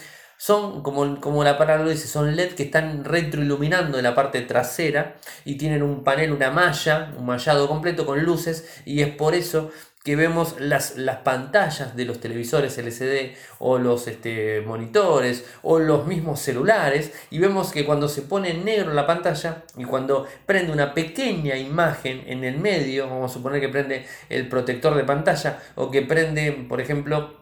son, 0.43 0.83
como, 0.83 1.21
como 1.21 1.45
la 1.45 1.57
palabra 1.57 1.85
lo 1.85 1.91
dice, 1.91 2.09
son 2.09 2.35
LED 2.35 2.55
que 2.55 2.65
están 2.65 3.05
retroiluminando 3.05 3.99
en 3.99 4.03
la 4.03 4.17
parte 4.17 4.41
trasera 4.41 5.15
y 5.45 5.55
tienen 5.55 5.85
un 5.85 6.03
panel, 6.03 6.33
una 6.33 6.51
malla, 6.51 7.15
un 7.17 7.27
mallado 7.27 7.69
completo 7.69 8.05
con 8.05 8.25
luces 8.25 8.83
y 8.85 9.03
es 9.03 9.15
por 9.15 9.37
eso 9.37 9.71
que 10.03 10.17
vemos 10.17 10.57
las, 10.59 10.97
las 10.97 11.19
pantallas 11.19 11.95
de 11.95 12.07
los 12.07 12.19
televisores 12.19 12.77
LCD 12.77 13.37
o 13.61 13.79
los 13.79 14.09
este, 14.09 14.63
monitores 14.63 15.45
o 15.63 15.79
los 15.79 16.09
mismos 16.09 16.41
celulares 16.41 17.13
y 17.31 17.39
vemos 17.39 17.71
que 17.71 17.85
cuando 17.85 18.09
se 18.09 18.23
pone 18.23 18.53
negro 18.53 18.93
la 18.95 19.07
pantalla 19.07 19.63
y 19.77 19.85
cuando 19.85 20.27
prende 20.45 20.73
una 20.73 20.93
pequeña 20.93 21.57
imagen 21.57 22.25
en 22.27 22.43
el 22.43 22.59
medio, 22.59 23.09
vamos 23.09 23.31
a 23.31 23.35
suponer 23.35 23.61
que 23.61 23.69
prende 23.69 24.07
el 24.29 24.49
protector 24.49 24.97
de 24.97 25.05
pantalla 25.05 25.63
o 25.77 25.89
que 25.93 26.03
prende, 26.03 26.51
por 26.69 26.81
ejemplo, 26.81 27.42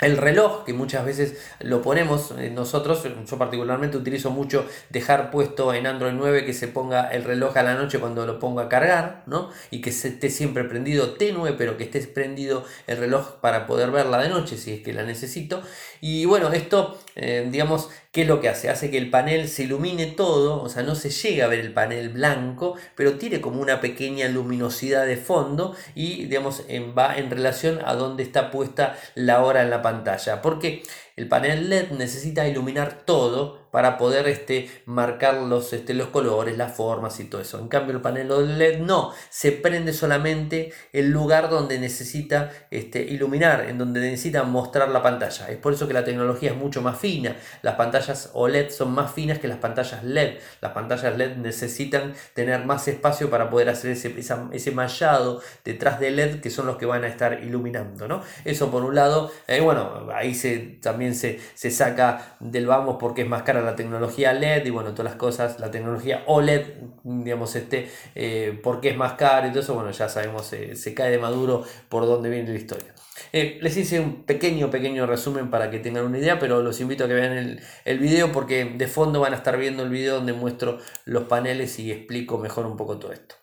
el 0.00 0.16
reloj, 0.16 0.64
que 0.64 0.72
muchas 0.72 1.04
veces 1.04 1.36
lo 1.60 1.82
ponemos 1.82 2.32
eh, 2.38 2.50
nosotros, 2.50 3.02
yo 3.02 3.38
particularmente 3.38 3.96
utilizo 3.96 4.30
mucho 4.30 4.64
dejar 4.90 5.30
puesto 5.30 5.74
en 5.74 5.86
Android 5.86 6.12
9 6.14 6.44
que 6.44 6.52
se 6.52 6.68
ponga 6.68 7.08
el 7.08 7.24
reloj 7.24 7.56
a 7.56 7.62
la 7.64 7.74
noche 7.74 7.98
cuando 7.98 8.24
lo 8.24 8.38
pongo 8.38 8.60
a 8.60 8.68
cargar, 8.68 9.24
¿no? 9.26 9.50
Y 9.70 9.80
que 9.80 9.90
se 9.90 10.08
esté 10.08 10.30
siempre 10.30 10.64
prendido 10.64 11.14
tenue, 11.14 11.52
pero 11.52 11.76
que 11.76 11.84
esté 11.84 12.00
prendido 12.02 12.64
el 12.86 12.98
reloj 12.98 13.40
para 13.40 13.66
poder 13.66 13.90
verla 13.90 14.18
de 14.18 14.28
noche 14.28 14.56
si 14.56 14.72
es 14.72 14.82
que 14.82 14.92
la 14.92 15.02
necesito. 15.02 15.62
Y 16.00 16.26
bueno, 16.26 16.52
esto, 16.52 16.96
eh, 17.16 17.48
digamos, 17.50 17.90
¿qué 18.18 18.22
es 18.22 18.28
lo 18.28 18.40
que 18.40 18.48
hace? 18.48 18.68
Hace 18.68 18.90
que 18.90 18.98
el 18.98 19.10
panel 19.10 19.46
se 19.48 19.62
ilumine 19.62 20.06
todo, 20.06 20.60
o 20.60 20.68
sea, 20.68 20.82
no 20.82 20.96
se 20.96 21.08
llega 21.08 21.44
a 21.44 21.48
ver 21.48 21.60
el 21.60 21.72
panel 21.72 22.08
blanco, 22.08 22.74
pero 22.96 23.16
tiene 23.16 23.40
como 23.40 23.62
una 23.62 23.80
pequeña 23.80 24.26
luminosidad 24.26 25.06
de 25.06 25.16
fondo 25.16 25.76
y, 25.94 26.24
digamos, 26.24 26.64
va 26.98 27.16
en 27.16 27.30
relación 27.30 27.78
a 27.84 27.94
dónde 27.94 28.24
está 28.24 28.50
puesta 28.50 28.98
la 29.14 29.44
hora 29.44 29.62
en 29.62 29.70
la 29.70 29.82
pantalla. 29.82 30.42
Porque 30.42 30.82
el 31.18 31.26
panel 31.26 31.68
LED 31.68 31.90
necesita 31.90 32.46
iluminar 32.46 33.02
todo 33.04 33.68
para 33.70 33.98
poder 33.98 34.28
este, 34.28 34.70
marcar 34.86 35.34
los, 35.34 35.72
este, 35.72 35.92
los 35.94 36.08
colores, 36.08 36.56
las 36.56 36.74
formas 36.74 37.18
y 37.20 37.24
todo 37.24 37.40
eso. 37.40 37.58
En 37.58 37.68
cambio 37.68 37.94
el 37.94 38.00
panel 38.00 38.58
LED 38.58 38.78
no, 38.78 39.12
se 39.28 39.52
prende 39.52 39.92
solamente 39.92 40.72
el 40.92 41.10
lugar 41.10 41.50
donde 41.50 41.78
necesita 41.78 42.50
este, 42.70 43.02
iluminar, 43.02 43.66
en 43.68 43.78
donde 43.78 44.00
necesita 44.00 44.44
mostrar 44.44 44.88
la 44.88 45.02
pantalla. 45.02 45.48
Es 45.48 45.58
por 45.58 45.74
eso 45.74 45.86
que 45.86 45.94
la 45.94 46.04
tecnología 46.04 46.50
es 46.50 46.56
mucho 46.56 46.82
más 46.82 46.98
fina. 46.98 47.36
Las 47.62 47.74
pantallas 47.74 48.30
OLED 48.32 48.70
son 48.70 48.92
más 48.92 49.12
finas 49.12 49.38
que 49.38 49.48
las 49.48 49.58
pantallas 49.58 50.04
LED. 50.04 50.38
Las 50.60 50.72
pantallas 50.72 51.16
LED 51.16 51.36
necesitan 51.36 52.14
tener 52.34 52.64
más 52.64 52.88
espacio 52.88 53.28
para 53.28 53.50
poder 53.50 53.68
hacer 53.68 53.90
ese, 53.90 54.14
ese 54.52 54.70
mallado 54.70 55.42
detrás 55.64 56.00
del 56.00 56.16
LED 56.16 56.40
que 56.40 56.50
son 56.50 56.66
los 56.66 56.76
que 56.76 56.86
van 56.86 57.04
a 57.04 57.08
estar 57.08 57.42
iluminando. 57.42 58.08
¿no? 58.08 58.22
Eso 58.44 58.70
por 58.70 58.84
un 58.84 58.94
lado, 58.94 59.30
eh, 59.46 59.60
bueno, 59.60 60.08
ahí 60.14 60.34
se 60.34 60.78
también 60.80 61.07
se, 61.14 61.38
saca 61.70 62.36
del 62.40 62.66
vamos 62.66 62.96
porque 62.98 63.22
es 63.22 63.28
más 63.28 63.42
cara 63.42 63.60
la 63.62 63.76
tecnología 63.76 64.32
LED 64.32 64.66
y 64.66 64.70
bueno, 64.70 64.92
todas 64.92 65.12
las 65.12 65.16
cosas, 65.16 65.60
la 65.60 65.70
tecnología 65.70 66.24
OLED, 66.26 66.66
digamos, 67.04 67.54
este, 67.56 67.90
eh, 68.14 68.58
porque 68.62 68.90
es 68.90 68.96
más 68.96 69.14
cara 69.14 69.46
y 69.46 69.50
todo 69.50 69.60
eso, 69.60 69.74
bueno, 69.74 69.90
ya 69.90 70.08
sabemos, 70.08 70.46
se 70.46 70.94
cae 70.94 71.10
de 71.10 71.18
maduro 71.18 71.64
por 71.88 72.06
dónde 72.06 72.30
viene 72.30 72.50
la 72.50 72.56
historia. 72.56 72.94
Eh, 73.32 73.58
les 73.60 73.76
hice 73.76 74.00
un 74.00 74.24
pequeño, 74.24 74.70
pequeño 74.70 75.06
resumen 75.06 75.50
para 75.50 75.70
que 75.70 75.78
tengan 75.78 76.04
una 76.04 76.18
idea, 76.18 76.38
pero 76.38 76.62
los 76.62 76.80
invito 76.80 77.04
a 77.04 77.08
que 77.08 77.14
vean 77.14 77.32
el, 77.32 77.60
el 77.84 77.98
video 77.98 78.32
porque 78.32 78.64
de 78.64 78.86
fondo 78.86 79.20
van 79.20 79.32
a 79.32 79.36
estar 79.36 79.58
viendo 79.58 79.82
el 79.82 79.90
video 79.90 80.16
donde 80.16 80.32
muestro 80.32 80.78
los 81.04 81.24
paneles 81.24 81.78
y 81.78 81.92
explico 81.92 82.38
mejor 82.38 82.66
un 82.66 82.76
poco 82.76 82.98
todo 82.98 83.12
esto. 83.12 83.36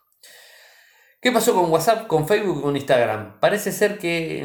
¿Qué 1.22 1.32
pasó 1.32 1.56
con 1.56 1.72
WhatsApp, 1.72 2.06
con 2.06 2.28
Facebook 2.28 2.60
y 2.60 2.62
con 2.62 2.76
Instagram? 2.76 3.40
Parece 3.40 3.72
ser 3.72 3.98
que 3.98 4.42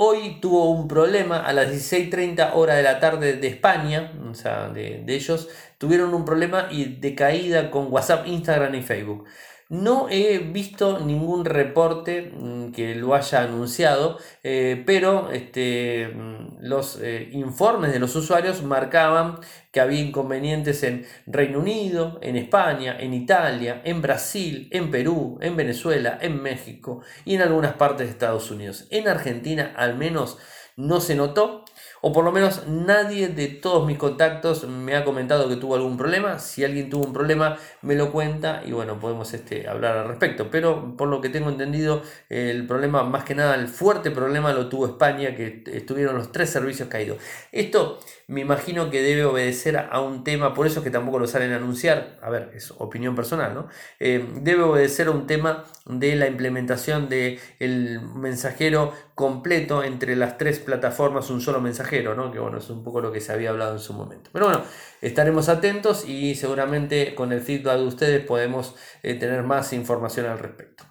hoy 0.00 0.38
tuvo 0.40 0.70
un 0.70 0.86
problema 0.86 1.40
a 1.40 1.52
las 1.52 1.72
16.30 1.72 2.52
hora 2.54 2.74
de 2.76 2.84
la 2.84 3.00
tarde 3.00 3.36
de 3.36 3.48
España, 3.48 4.12
o 4.30 4.32
sea, 4.32 4.68
de, 4.68 5.02
de 5.04 5.14
ellos, 5.14 5.48
tuvieron 5.76 6.14
un 6.14 6.24
problema 6.24 6.68
y 6.70 6.84
de 6.84 7.16
caída 7.16 7.70
con 7.72 7.92
WhatsApp, 7.92 8.26
Instagram 8.28 8.76
y 8.76 8.82
Facebook. 8.82 9.24
No 9.70 10.08
he 10.08 10.38
visto 10.38 10.98
ningún 11.00 11.44
reporte 11.44 12.32
mm, 12.34 12.72
que 12.72 12.94
lo 12.94 13.14
haya 13.14 13.42
anunciado, 13.42 14.18
eh, 14.42 14.82
pero 14.86 15.30
este, 15.30 16.08
mm, 16.08 16.60
los 16.60 16.98
eh, 17.02 17.28
informes 17.32 17.92
de 17.92 17.98
los 17.98 18.16
usuarios 18.16 18.62
marcaban 18.62 19.40
que 19.70 19.80
había 19.80 20.00
inconvenientes 20.00 20.82
en 20.84 21.06
Reino 21.26 21.58
Unido, 21.58 22.18
en 22.22 22.36
España, 22.36 22.96
en 22.98 23.12
Italia, 23.12 23.82
en 23.84 24.00
Brasil, 24.00 24.68
en 24.72 24.90
Perú, 24.90 25.38
en 25.42 25.54
Venezuela, 25.54 26.18
en 26.22 26.40
México 26.40 27.02
y 27.26 27.34
en 27.34 27.42
algunas 27.42 27.74
partes 27.74 28.06
de 28.06 28.12
Estados 28.12 28.50
Unidos. 28.50 28.86
En 28.90 29.06
Argentina 29.06 29.74
al 29.76 29.98
menos 29.98 30.38
no 30.76 31.00
se 31.00 31.14
notó 31.14 31.64
o 32.00 32.12
por 32.12 32.24
lo 32.24 32.32
menos 32.32 32.66
nadie 32.66 33.28
de 33.28 33.48
todos 33.48 33.86
mis 33.86 33.98
contactos 33.98 34.64
me 34.64 34.96
ha 34.96 35.04
comentado 35.04 35.48
que 35.48 35.56
tuvo 35.56 35.74
algún 35.74 35.96
problema. 35.96 36.38
Si 36.38 36.64
alguien 36.64 36.90
tuvo 36.90 37.06
un 37.06 37.12
problema, 37.12 37.56
me 37.82 37.94
lo 37.94 38.12
cuenta 38.12 38.62
y 38.64 38.72
bueno, 38.72 38.98
podemos 39.00 39.32
este, 39.34 39.68
hablar 39.68 39.96
al 39.96 40.08
respecto. 40.08 40.50
Pero 40.50 40.96
por 40.96 41.08
lo 41.08 41.20
que 41.20 41.28
tengo 41.28 41.48
entendido, 41.48 42.02
el 42.28 42.66
problema, 42.66 43.02
más 43.02 43.24
que 43.24 43.34
nada, 43.34 43.54
el 43.54 43.68
fuerte 43.68 44.10
problema 44.10 44.52
lo 44.52 44.68
tuvo 44.68 44.86
España, 44.86 45.34
que 45.34 45.64
estuvieron 45.66 46.16
los 46.16 46.32
tres 46.32 46.50
servicios 46.50 46.88
caídos. 46.88 47.18
Esto 47.52 47.98
me 48.28 48.42
imagino 48.42 48.90
que 48.90 49.00
debe 49.00 49.24
obedecer 49.24 49.78
a 49.78 50.00
un 50.00 50.22
tema, 50.22 50.52
por 50.52 50.66
eso 50.66 50.80
es 50.80 50.84
que 50.84 50.90
tampoco 50.90 51.18
lo 51.18 51.26
salen 51.26 51.52
a 51.52 51.56
anunciar, 51.56 52.18
a 52.22 52.28
ver, 52.28 52.50
es 52.54 52.72
opinión 52.76 53.16
personal, 53.16 53.54
¿no? 53.54 53.68
Eh, 54.00 54.22
debe 54.42 54.64
obedecer 54.64 55.08
a 55.08 55.12
un 55.12 55.26
tema 55.26 55.64
de 55.86 56.14
la 56.14 56.26
implementación 56.26 57.08
del 57.08 57.40
el 57.58 58.02
mensajero 58.02 58.92
completo 59.18 59.82
entre 59.82 60.14
las 60.14 60.38
tres 60.38 60.60
plataformas, 60.60 61.28
un 61.28 61.40
solo 61.40 61.60
mensajero, 61.60 62.14
¿no? 62.14 62.30
Que 62.30 62.38
bueno, 62.38 62.58
es 62.58 62.70
un 62.70 62.84
poco 62.84 63.00
lo 63.00 63.10
que 63.10 63.20
se 63.20 63.32
había 63.32 63.50
hablado 63.50 63.72
en 63.72 63.80
su 63.80 63.92
momento. 63.92 64.30
Pero 64.32 64.44
bueno, 64.44 64.62
estaremos 65.00 65.48
atentos 65.48 66.08
y 66.08 66.36
seguramente 66.36 67.16
con 67.16 67.32
el 67.32 67.40
feedback 67.40 67.78
de 67.78 67.86
ustedes 67.88 68.24
podemos 68.24 68.76
eh, 69.02 69.14
tener 69.14 69.42
más 69.42 69.72
información 69.72 70.26
al 70.26 70.38
respecto. 70.38 70.84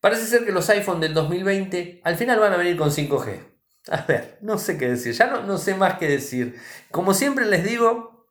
Parece 0.00 0.26
ser 0.26 0.44
que 0.44 0.52
los 0.52 0.70
iPhone 0.70 1.00
del 1.00 1.14
2020 1.14 2.02
al 2.04 2.14
final 2.14 2.38
van 2.38 2.52
a 2.52 2.56
venir 2.56 2.76
con 2.76 2.92
5G. 2.92 3.40
A 3.90 4.02
ver, 4.02 4.38
no 4.40 4.56
sé 4.56 4.78
qué 4.78 4.90
decir, 4.90 5.12
ya 5.12 5.26
no, 5.26 5.42
no 5.42 5.58
sé 5.58 5.74
más 5.74 5.98
qué 5.98 6.06
decir. 6.06 6.54
Como 6.92 7.12
siempre 7.12 7.46
les 7.46 7.64
digo, 7.64 8.28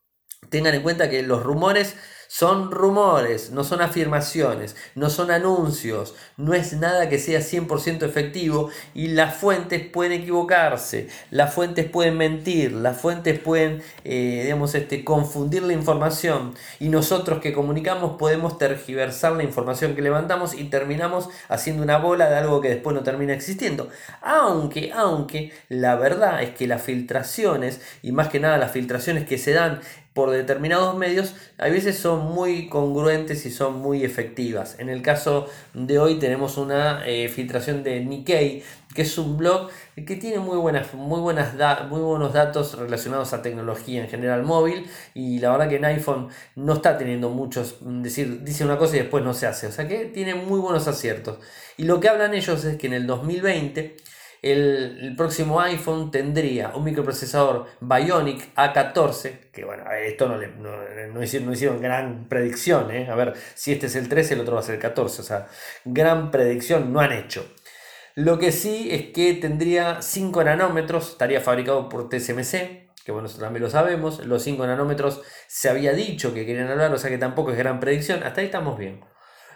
tengan 0.49 0.73
en 0.73 0.83
cuenta 0.83 1.09
que 1.09 1.21
los 1.21 1.43
rumores 1.43 1.97
son 2.33 2.71
rumores, 2.71 3.51
no 3.51 3.65
son 3.65 3.81
afirmaciones, 3.81 4.77
no 4.95 5.09
son 5.09 5.31
anuncios, 5.31 6.15
no 6.37 6.53
es 6.53 6.71
nada 6.71 7.09
que 7.09 7.19
sea 7.19 7.41
100% 7.41 8.03
efectivo 8.03 8.69
y 8.93 9.09
las 9.09 9.35
fuentes 9.35 9.85
pueden 9.85 10.13
equivocarse, 10.13 11.09
las 11.29 11.53
fuentes 11.53 11.89
pueden 11.89 12.17
mentir, 12.17 12.71
las 12.71 12.95
fuentes 12.97 13.37
pueden, 13.37 13.83
eh, 14.05 14.43
digamos, 14.45 14.73
este, 14.75 15.03
confundir 15.03 15.63
la 15.63 15.73
información 15.73 16.55
y 16.79 16.87
nosotros 16.87 17.41
que 17.41 17.51
comunicamos 17.51 18.15
podemos 18.17 18.57
tergiversar 18.57 19.33
la 19.33 19.43
información 19.43 19.93
que 19.93 20.01
levantamos 20.01 20.53
y 20.53 20.63
terminamos 20.69 21.27
haciendo 21.49 21.83
una 21.83 21.97
bola 21.97 22.29
de 22.29 22.37
algo 22.37 22.61
que 22.61 22.69
después 22.69 22.95
no 22.95 23.03
termina 23.03 23.33
existiendo. 23.33 23.89
Aunque, 24.21 24.93
aunque 24.93 25.51
la 25.67 25.97
verdad 25.97 26.41
es 26.41 26.51
que 26.51 26.65
las 26.65 26.81
filtraciones 26.81 27.81
y 28.01 28.13
más 28.13 28.29
que 28.29 28.39
nada 28.39 28.57
las 28.57 28.71
filtraciones 28.71 29.27
que 29.27 29.37
se 29.37 29.51
dan 29.51 29.81
por 30.13 30.29
determinados 30.31 30.97
medios, 30.97 31.35
a 31.57 31.69
veces 31.69 31.97
son 31.97 32.33
muy 32.33 32.67
congruentes 32.67 33.45
y 33.45 33.51
son 33.51 33.79
muy 33.79 34.03
efectivas. 34.03 34.75
En 34.77 34.89
el 34.89 35.01
caso 35.01 35.47
de 35.73 35.99
hoy 35.99 36.19
tenemos 36.19 36.57
una 36.57 37.07
eh, 37.07 37.29
filtración 37.29 37.81
de 37.83 38.01
Nikkei, 38.01 38.63
que 38.93 39.03
es 39.03 39.17
un 39.17 39.37
blog 39.37 39.69
que 39.95 40.17
tiene 40.17 40.39
muy, 40.39 40.57
buenas, 40.57 40.93
muy, 40.93 41.21
buenas 41.21 41.53
muy 41.89 42.01
buenos 42.01 42.33
datos 42.33 42.77
relacionados 42.77 43.31
a 43.31 43.41
tecnología 43.41 44.01
en 44.01 44.09
general 44.09 44.43
móvil 44.43 44.85
y 45.13 45.39
la 45.39 45.51
verdad 45.51 45.69
que 45.69 45.77
en 45.77 45.85
iPhone 45.85 46.27
no 46.55 46.73
está 46.73 46.97
teniendo 46.97 47.29
muchos, 47.29 47.77
decir, 47.79 48.43
dice 48.43 48.65
una 48.65 48.77
cosa 48.77 48.97
y 48.97 48.99
después 48.99 49.23
no 49.23 49.33
se 49.33 49.47
hace, 49.47 49.67
o 49.67 49.71
sea 49.71 49.87
que 49.87 50.05
tiene 50.05 50.35
muy 50.35 50.59
buenos 50.59 50.87
aciertos. 50.87 51.39
Y 51.77 51.85
lo 51.85 52.01
que 52.01 52.09
hablan 52.09 52.33
ellos 52.33 52.65
es 52.65 52.77
que 52.77 52.87
en 52.87 52.93
el 52.93 53.07
2020 53.07 53.95
el, 54.41 55.13
próximo 55.15 55.61
iPhone 55.61 56.09
tendría 56.09 56.69
un 56.75 56.83
microprocesador 56.83 57.67
Bionic 57.79 58.55
A14, 58.55 59.51
que 59.51 59.63
bueno, 59.63 59.83
esto 59.91 60.27
no, 60.27 60.37
le, 60.37 60.47
no, 60.47 61.23
hicieron, 61.23 61.81
gran 61.81 62.27
predicción, 62.27 62.89
¿eh? 62.91 63.07
a 63.09 63.15
ver, 63.15 63.33
si 63.53 63.71
este 63.71 63.85
es 63.85 63.95
el 63.95 64.09
13, 64.09 64.33
el 64.33 64.41
otro 64.41 64.55
va 64.55 64.61
a 64.61 64.63
ser 64.63 64.75
el 64.75 64.81
14, 64.81 65.21
o 65.21 65.23
sea, 65.23 65.47
gran 65.85 66.31
predicción 66.31 66.91
no 66.91 66.99
han 67.01 67.11
hecho. 67.11 67.45
Lo 68.15 68.39
que 68.39 68.51
sí 68.51 68.89
es 68.91 69.13
que 69.13 69.33
tendría 69.35 70.01
5 70.01 70.43
nanómetros, 70.43 71.11
estaría 71.11 71.39
fabricado 71.39 71.87
por 71.87 72.09
TSMC, 72.09 72.89
que 73.05 73.11
bueno, 73.11 73.27
eso 73.27 73.39
también 73.39 73.63
lo 73.63 73.69
sabemos, 73.69 74.25
los 74.25 74.43
5 74.43 74.65
nanómetros 74.65 75.21
se 75.47 75.69
había 75.69 75.93
dicho 75.93 76.33
que 76.33 76.45
querían 76.45 76.67
hablar, 76.67 76.91
o 76.93 76.97
sea 76.97 77.09
que 77.09 77.17
tampoco 77.17 77.51
es 77.51 77.57
gran 77.57 77.79
predicción, 77.79 78.23
hasta 78.23 78.41
ahí 78.41 78.47
estamos 78.47 78.77
bien. 78.77 79.01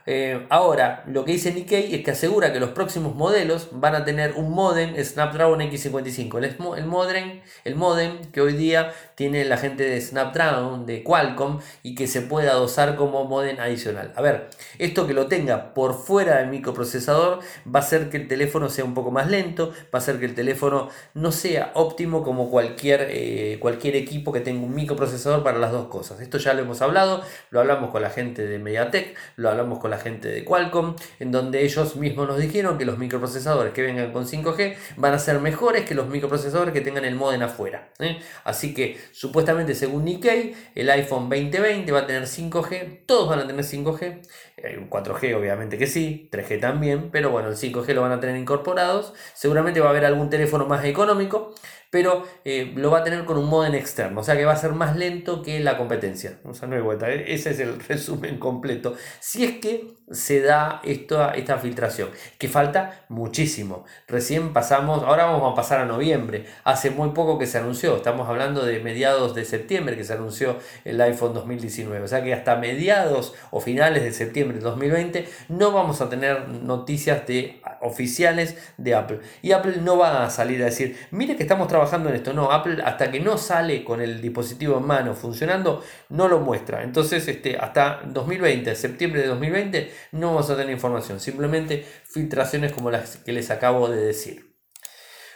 Eh, 0.08 0.46
ahora, 0.50 1.04
lo 1.08 1.26
que 1.26 1.32
dice 1.32 1.52
Nikkei 1.52 1.96
es 1.96 2.04
que 2.04 2.12
asegura 2.12 2.54
que 2.54 2.60
los 2.60 2.70
próximos 2.72 3.16
modelos 3.16 3.70
van 3.72 3.96
a 3.96 4.06
tener 4.06 4.34
un 4.34 4.52
modem 4.52 4.96
Snapdragon 5.04 5.60
X55. 5.62 6.78
El, 6.78 6.86
modem, 6.86 7.42
el 7.64 7.76
modem 7.76 8.22
que 8.32 8.42
hoy 8.42 8.54
día 8.54 8.94
tiene 9.16 9.46
la 9.46 9.58
gente 9.58 9.84
de 9.84 10.00
Snapdragon, 10.00 10.86
de 10.86 11.04
Qualcomm, 11.04 11.60
y 11.84 11.96
que 11.96 12.08
se 12.08 12.22
pueda 12.22 12.54
dosar 12.54 12.96
como 12.96 13.26
modem 13.26 13.60
adicional. 13.60 14.14
A 14.16 14.22
ver, 14.22 14.50
esto 14.78 15.08
que 15.08 15.14
lo 15.14 15.28
tenga 15.28 15.74
por 15.74 15.96
fuera 15.96 16.38
del 16.38 16.50
microprocesador 16.50 17.40
va 17.74 17.80
a 17.80 17.84
hacer 17.84 18.10
que 18.10 18.18
el 18.18 18.28
teléfono 18.28 18.70
sea 18.70 18.86
un 18.86 18.94
poco 18.94 19.12
más 19.12 19.30
lento, 19.30 19.70
va 19.70 19.94
a 19.94 19.98
hacer 19.98 20.20
que 20.20 20.26
el 20.26 20.36
teléfono 20.36 20.90
no 21.14 21.32
sea 21.32 21.72
óptimo 21.74 22.24
como 22.24 22.50
cualquier, 22.50 23.08
eh, 23.10 23.58
cualquier 23.60 23.96
equipo 23.96 24.32
que 24.32 24.42
tenga 24.42 24.66
un 24.66 24.76
microprocesador 24.76 25.44
para 25.44 25.60
las 25.60 25.72
dos 25.72 25.88
cosas. 25.88 26.20
Esto 26.20 26.38
ya 26.38 26.54
lo 26.54 26.62
hemos 26.62 26.82
hablado, 26.82 27.24
lo 27.50 27.62
hablamos 27.62 27.92
con 27.92 28.02
la 28.02 28.10
gente 28.10 28.46
de 28.46 28.60
MediaTek, 28.60 29.16
lo 29.38 29.50
hablamos 29.50 29.80
con 29.80 29.92
la 29.92 29.98
gente 29.98 30.28
de 30.28 30.44
Qualcomm, 30.44 30.96
en 31.20 31.32
donde 31.32 31.64
ellos 31.64 31.96
mismos 31.96 32.28
nos 32.28 32.38
dijeron 32.38 32.78
que 32.78 32.86
los 32.86 32.98
microprocesadores 32.98 33.74
que 33.74 33.82
vengan 33.82 34.12
con 34.12 34.26
5G 34.26 34.76
van 34.98 35.14
a 35.14 35.20
ser 35.20 35.40
mejores 35.40 35.86
que 35.86 35.96
los 35.96 36.08
microprocesadores 36.08 36.74
que 36.74 36.82
tengan 36.82 37.06
el 37.06 37.16
modem 37.16 37.42
afuera. 37.42 37.90
¿eh? 38.00 38.20
Así 38.44 38.74
que 38.74 38.98
supuestamente 39.12 39.76
según 39.76 40.06
Nikkei, 40.06 40.56
el 40.76 40.90
iPhone 40.90 41.30
2020 41.30 41.92
va 41.92 42.00
a 42.00 42.08
tener 42.08 42.24
5G, 42.24 43.06
todos 43.06 43.30
van 43.30 43.40
a 43.40 43.48
tener 43.48 43.64
5G, 43.64 44.22
4G 44.58 45.36
obviamente 45.36 45.78
que 45.78 45.88
sí, 45.88 46.30
3G 46.32 46.60
también, 46.60 47.10
pero 47.12 47.30
bueno, 47.30 47.50
el 47.50 47.56
5G 47.56 47.94
lo 47.94 48.02
van 48.02 48.14
a 48.14 48.20
tener 48.20 48.38
incorporados. 48.38 49.14
Seguramente 49.34 49.80
va 49.80 49.88
a 49.88 49.90
haber 49.90 50.06
algún 50.06 50.30
teléfono 50.30 50.66
más 50.66 50.86
económico, 50.86 51.54
pero 51.96 52.24
eh, 52.44 52.74
lo 52.76 52.92
va 52.92 53.00
a 53.00 53.04
tener 53.06 53.24
con 53.26 53.38
un 53.38 53.48
modem 53.48 53.74
externo, 53.74 54.20
o 54.20 54.24
sea 54.24 54.36
que 54.36 54.44
va 54.44 54.52
a 54.52 54.58
ser 54.58 54.74
más 54.74 54.98
lento 54.98 55.42
que 55.42 55.62
la 55.62 55.78
competencia. 55.78 56.40
O 56.44 56.54
sea, 56.54 56.68
no 56.68 56.76
hay 56.76 56.82
vuelta, 56.82 57.10
¿eh? 57.10 57.34
ese 57.34 57.52
es 57.52 57.60
el 57.60 57.80
resumen 57.88 58.38
completo. 58.38 58.96
Si 59.22 59.46
es 59.46 59.60
que 59.60 59.96
se 60.12 60.42
da 60.42 60.82
esta, 60.84 61.32
esta 61.32 61.58
filtración, 61.58 62.10
que 62.38 62.50
falta 62.50 63.06
muchísimo. 63.10 63.86
Recién 64.08 64.52
pasamos, 64.54 65.04
ahora 65.04 65.26
vamos 65.26 65.54
a 65.54 65.56
pasar 65.56 65.80
a 65.80 65.86
noviembre, 65.86 66.46
hace 66.64 66.90
muy 66.90 67.12
poco 67.12 67.40
que 67.40 67.48
se 67.48 67.58
anunció, 67.60 67.96
estamos 67.96 68.28
hablando 68.28 68.66
de 68.66 68.80
mediados 68.82 69.34
de 69.34 69.46
septiembre 69.46 69.96
que 69.96 70.04
se 70.04 70.14
anunció 70.14 70.58
el 70.84 71.00
iPhone 71.00 71.34
2019, 71.34 72.04
o 72.04 72.08
sea 72.10 72.24
que 72.24 72.34
hasta 72.34 72.58
mediados 72.58 73.34
o 73.52 73.62
finales 73.62 74.04
de 74.04 74.12
septiembre 74.12 74.45
de 74.54 74.60
2020 74.60 75.28
no 75.50 75.72
vamos 75.72 76.02
a 76.02 76.10
tener 76.10 76.48
noticias 76.50 77.26
de, 77.28 77.62
oficiales 77.82 78.58
de 78.78 78.96
Apple. 78.96 79.20
Y 79.42 79.52
Apple 79.52 79.78
no 79.82 79.98
va 79.98 80.26
a 80.26 80.30
salir 80.30 80.62
a 80.62 80.66
decir, 80.66 80.98
mire 81.12 81.36
que 81.36 81.44
estamos 81.44 81.68
trabajando 81.68 82.10
en 82.10 82.16
esto, 82.16 82.34
no, 82.34 82.52
Apple 82.52 82.82
hasta 82.84 83.12
que 83.12 83.20
no 83.20 83.38
sale 83.38 83.84
con 83.84 84.02
el 84.02 84.22
dispositivo 84.22 84.78
en 84.78 84.86
mano 84.86 85.14
funcionando, 85.16 85.84
no 86.10 86.28
lo 86.28 86.40
muestra. 86.40 86.84
Entonces, 86.84 87.28
este, 87.28 87.58
hasta 87.58 88.02
2020, 88.06 88.76
septiembre 88.76 89.22
de 89.22 89.28
2020, 89.28 89.92
no 90.14 90.28
vamos 90.28 90.50
a 90.50 90.56
tener 90.56 90.72
información, 90.72 91.20
simplemente 91.20 91.86
filtraciones 92.04 92.72
como 92.72 92.92
las 92.92 93.18
que 93.18 93.34
les 93.34 93.52
acabo 93.52 93.90
de 93.90 94.06
decir. 94.06 94.55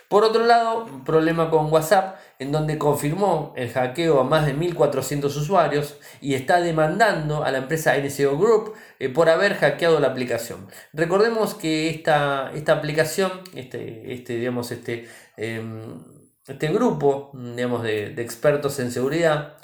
Por 0.10 0.24
otro 0.24 0.44
lado, 0.44 0.86
un 0.86 1.04
problema 1.06 1.50
con 1.50 1.72
WhatsApp, 1.72 2.18
en 2.40 2.52
donde 2.52 2.78
confirmó 2.78 3.54
el 3.56 3.70
hackeo 3.70 4.20
a 4.20 4.24
más 4.24 4.46
de 4.46 4.56
1.400 4.56 5.26
usuarios 5.26 5.98
y 6.20 6.34
está 6.34 6.60
demandando 6.62 7.44
a 7.44 7.52
la 7.52 7.60
empresa 7.60 7.96
NCO 7.96 8.38
Group 8.38 8.74
eh, 9.00 9.10
por 9.10 9.30
haber 9.30 9.54
hackeado 9.54 10.00
la 10.00 10.08
aplicación. 10.08 10.68
Recordemos 10.94 11.54
que 11.54 11.90
esta, 11.90 12.52
esta 12.56 12.74
aplicación, 12.74 13.32
este, 13.54 14.12
este, 14.14 14.38
digamos, 14.38 14.72
este, 14.72 15.08
em, 15.38 16.04
este 16.48 16.68
grupo 16.70 17.32
digamos, 17.34 17.84
de, 17.84 18.10
de 18.10 18.22
expertos 18.24 18.80
en 18.80 18.92
seguridad, 18.92 19.58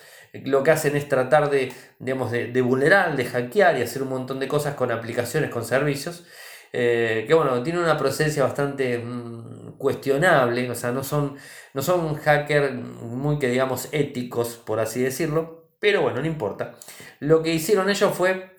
lo 0.44 0.64
que 0.64 0.72
hacen 0.72 0.96
es 0.96 1.08
tratar 1.08 1.50
de, 1.50 1.72
digamos, 2.00 2.32
de, 2.32 2.62
vulnerar, 2.62 3.16
de 3.16 3.26
hackear 3.26 3.78
y 3.78 3.82
hacer 3.82 4.04
un 4.04 4.10
montón 4.10 4.40
de 4.40 4.48
cosas 4.48 4.76
con 4.76 4.92
aplicaciones, 4.92 5.50
con 5.50 5.66
servicios, 5.66 6.26
eh, 6.74 7.26
que 7.28 7.34
bueno, 7.34 7.64
tiene 7.64 7.80
una 7.80 7.98
procedencia 7.98 8.44
bastante 8.44 9.00
mm, 9.00 9.65
cuestionable, 9.78 10.70
o 10.70 10.76
sea, 10.76 10.92
no 10.92 11.04
son, 11.04 11.38
no 11.74 11.82
son 11.82 12.16
hackers 12.16 12.74
muy 12.74 13.40
que 13.40 13.50
digamos 13.50 13.90
éticos, 13.92 14.56
por 14.56 14.80
así 14.80 15.02
decirlo, 15.02 15.70
pero 15.80 16.02
bueno, 16.02 16.22
no 16.22 16.28
importa. 16.28 16.76
Lo 17.20 17.44
que 17.44 17.54
hicieron 17.54 17.90
ellos 17.90 18.14
fue 18.14 18.56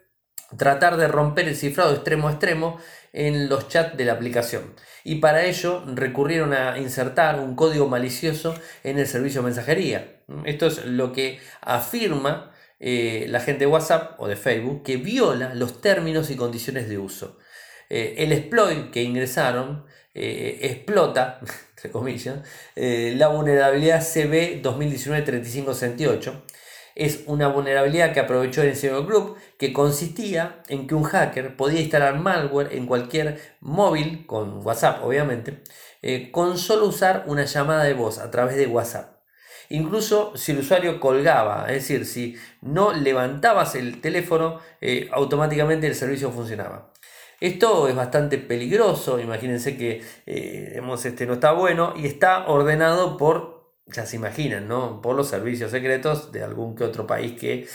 tratar 0.57 0.97
de 0.97 1.09
romper 1.09 1.49
el 1.49 1.57
cifrado 1.57 1.95
extremo 1.95 2.29
a 2.29 2.33
extremo 2.33 2.79
en 3.13 3.49
los 3.49 3.69
chats 3.69 3.97
de 3.97 4.05
la 4.05 4.13
aplicación. 4.13 4.75
Y 5.05 5.17
para 5.17 5.45
ello 5.45 5.83
recurrieron 5.87 6.53
a 6.53 6.79
insertar 6.79 7.41
un 7.41 7.57
código 7.57 7.89
malicioso 7.89 8.55
en 8.85 8.99
el 8.99 9.07
servicio 9.07 9.41
de 9.41 9.47
mensajería. 9.47 10.23
Esto 10.45 10.67
es 10.67 10.85
lo 10.85 11.13
que 11.13 11.41
afirma 11.61 12.53
eh, 12.79 13.27
la 13.29 13.41
gente 13.41 13.61
de 13.61 13.71
WhatsApp 13.71 14.21
o 14.21 14.29
de 14.29 14.37
Facebook 14.37 14.83
que 14.83 14.99
viola 14.99 15.55
los 15.55 15.81
términos 15.81 16.31
y 16.31 16.37
condiciones 16.37 16.89
de 16.89 16.99
uso. 16.99 17.39
Eh, 17.89 18.17
el 18.19 18.33
exploit 18.33 18.91
que 18.91 19.03
ingresaron 19.03 19.87
eh, 20.17 20.59
explota, 20.63 21.41
comillas, 21.93 22.39
la 22.75 23.29
vulnerabilidad 23.29 24.03
CB 24.03 24.63
2019-3568 24.63 26.43
es 26.97 27.25
una 27.27 27.49
vulnerabilidad 27.49 28.13
que 28.13 28.21
aprovechó 28.21 28.63
el 28.63 28.75
CEO 28.75 29.05
Group 29.05 29.37
que 29.59 29.73
consistía 29.73 30.63
en 30.69 30.87
que 30.87 30.95
un 30.95 31.05
hacker 31.05 31.55
podía 31.55 31.83
instalar 31.83 32.19
malware 32.19 32.75
en 32.75 32.87
cualquier 32.87 33.39
móvil, 33.61 34.27
con 34.27 34.67
WhatsApp 34.67 35.05
obviamente, 35.05 35.63
eh, 36.01 36.31
con 36.33 36.57
solo 36.57 36.87
usar 36.87 37.25
una 37.27 37.45
llamada 37.45 37.85
de 37.85 37.93
voz 37.93 38.19
a 38.19 38.31
través 38.31 38.57
de 38.57 38.67
WhatsApp. 38.67 39.15
Incluso 39.69 40.35
si 40.37 40.53
el 40.53 40.59
usuario 40.59 40.99
colgaba, 40.99 41.67
es 41.69 41.83
decir, 41.83 42.07
si 42.07 42.37
no 42.63 42.93
levantabas 42.93 43.75
el 43.75 44.01
teléfono, 44.01 44.61
eh, 44.81 45.11
automáticamente 45.13 45.87
el 45.87 45.95
servicio 45.95 46.31
funcionaba. 46.31 46.93
Esto 47.41 47.89
es 47.89 47.95
bastante 47.95 48.39
peligroso, 48.39 49.21
imagínense 49.21 49.77
que 49.77 50.03
eh, 50.27 50.81
este, 51.05 51.27
no 51.27 51.35
está 51.35 51.53
bueno 51.53 51.93
y 51.97 52.07
está 52.07 52.47
ordenado 52.47 53.17
por 53.17 53.57
ya 53.87 54.05
se 54.05 54.17
imaginan, 54.17 54.67
¿no? 54.69 55.01
Por 55.01 55.15
los 55.15 55.29
servicios 55.29 55.71
secretos 55.71 56.33
de 56.33 56.43
algún 56.43 56.75
que 56.75 56.85
otro 56.85 57.07
país 57.07 57.39
que 57.39 57.69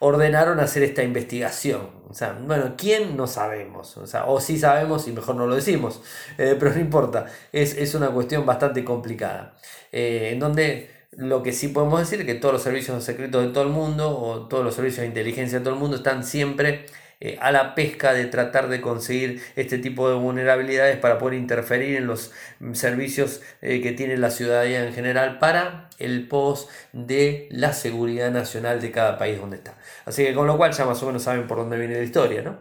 ordenaron 0.00 0.58
hacer 0.58 0.82
esta 0.82 1.04
investigación. 1.04 1.88
O 2.08 2.14
sea, 2.14 2.32
bueno, 2.32 2.74
¿quién? 2.76 3.16
No 3.16 3.28
sabemos. 3.28 3.96
O 3.96 4.06
sea, 4.06 4.24
o 4.26 4.40
sí 4.40 4.58
sabemos 4.58 5.06
y 5.06 5.12
mejor 5.12 5.36
no 5.36 5.46
lo 5.46 5.54
decimos. 5.54 6.02
Eh, 6.38 6.56
pero 6.58 6.72
no 6.72 6.80
importa. 6.80 7.26
Es, 7.52 7.94
una 7.94 8.08
cuestión 8.10 8.44
bastante 8.44 8.84
complicada. 8.84 9.54
Eh, 9.92 10.30
en 10.32 10.40
donde 10.40 10.90
lo 11.12 11.42
que 11.42 11.52
sí 11.52 11.68
podemos 11.68 12.00
decir 12.00 12.20
es 12.20 12.26
que 12.26 12.34
todos 12.34 12.54
los 12.54 12.62
servicios 12.62 13.04
secretos 13.04 13.44
de 13.44 13.52
todo 13.52 13.62
el 13.64 13.70
mundo 13.70 14.18
o 14.18 14.48
todos 14.48 14.64
los 14.64 14.74
servicios 14.74 15.02
de 15.02 15.08
inteligencia 15.08 15.58
de 15.58 15.64
todo 15.64 15.74
el 15.74 15.80
mundo 15.80 15.98
están 15.98 16.24
siempre 16.24 16.86
eh, 17.24 17.38
a 17.40 17.52
la 17.52 17.76
pesca 17.76 18.12
de 18.14 18.26
tratar 18.26 18.68
de 18.68 18.80
conseguir 18.80 19.40
este 19.54 19.78
tipo 19.78 20.08
de 20.08 20.16
vulnerabilidades 20.16 20.96
para 20.96 21.18
poder 21.18 21.38
interferir 21.38 21.96
en 21.96 22.08
los 22.08 22.32
servicios 22.72 23.42
eh, 23.60 23.80
que 23.80 23.92
tiene 23.92 24.16
la 24.16 24.32
ciudadanía 24.32 24.84
en 24.84 24.92
general 24.92 25.38
para 25.38 25.88
el 26.00 26.26
post 26.26 26.68
de 26.92 27.46
la 27.52 27.74
seguridad 27.74 28.32
nacional 28.32 28.80
de 28.80 28.90
cada 28.90 29.18
país 29.18 29.38
donde 29.38 29.58
está. 29.58 29.78
Así 30.04 30.24
que 30.24 30.34
con 30.34 30.48
lo 30.48 30.56
cual 30.56 30.72
ya 30.72 30.84
más 30.84 31.00
o 31.04 31.06
menos 31.06 31.22
saben 31.22 31.46
por 31.46 31.58
dónde 31.58 31.78
viene 31.78 31.94
la 31.94 32.02
historia, 32.02 32.42
¿no? 32.42 32.58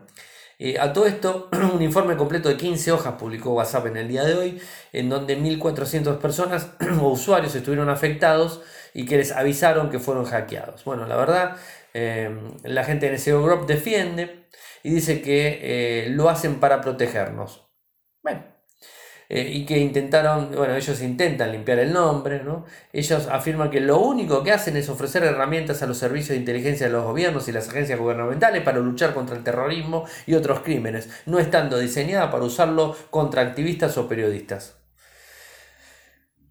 Eh, 0.60 0.78
a 0.80 0.93
todo 0.93 1.08
esto, 1.08 1.50
un 1.74 1.82
informe 1.82 2.15
completo 2.15 2.47
de 2.47 2.56
15 2.56 2.91
hojas 2.91 3.15
publicó 3.15 3.54
WhatsApp 3.54 3.88
en 3.88 3.97
el 3.97 4.08
día 4.08 4.24
de 4.24 4.36
hoy, 4.36 4.62
en 4.93 5.10
donde 5.10 5.36
1.400 5.39 6.19
personas 6.19 6.69
o 7.02 7.08
usuarios 7.08 7.56
estuvieron 7.56 7.89
afectados 7.89 8.62
y 8.93 9.06
que 9.06 9.17
les 9.17 9.32
avisaron 9.32 9.89
que 9.89 9.97
fueron 9.97 10.26
hackeados. 10.26 10.84
Bueno, 10.84 11.08
la 11.08 11.15
verdad, 11.15 11.58
la 11.93 12.84
gente 12.84 13.10
de 13.10 13.17
SEO 13.17 13.43
Group 13.43 13.67
defiende 13.67 14.47
y 14.84 14.91
dice 14.91 15.21
que 15.21 15.60
eh, 15.62 16.10
lo 16.10 16.30
hacen 16.30 16.60
para 16.60 16.82
protegernos. 16.82 17.67
Bueno, 18.23 18.43
eh, 19.30 19.49
y 19.49 19.65
que 19.65 19.80
intentaron, 19.80 20.51
bueno, 20.51 20.75
ellos 20.75 21.01
intentan 21.01 21.51
limpiar 21.51 21.80
el 21.80 21.93
nombre, 21.93 22.43
¿no? 22.43 22.65
Ellos 22.91 23.27
afirman 23.32 23.69
que 23.69 23.80
lo 23.80 23.99
único 23.99 24.43
que 24.43 24.51
hacen 24.51 24.75
es 24.75 24.89
ofrecer 24.89 25.23
herramientas 25.23 25.82
a 25.82 25.88
los 25.88 25.97
servicios 25.97 26.30
de 26.30 26.38
inteligencia 26.38 26.88
de 26.88 26.93
los 26.93 27.06
gobiernos 27.06 27.47
y 27.47 27.51
las 27.51 27.69
agencias 27.69 27.99
gubernamentales 27.99 28.62
para 28.63 28.80
luchar 28.80 29.13
contra 29.13 29.36
el 29.38 29.43
terrorismo 29.43 30.06
y 30.25 30.34
otros 30.34 30.62
crímenes, 30.62 31.10
no 31.25 31.39
estando 31.39 31.80
diseñada 31.80 32.30
para 32.30 32.43
usarlo 32.43 32.95
contra 33.10 33.41
activistas 33.41 33.97
o 33.97 34.10
periodistas. 34.10 34.80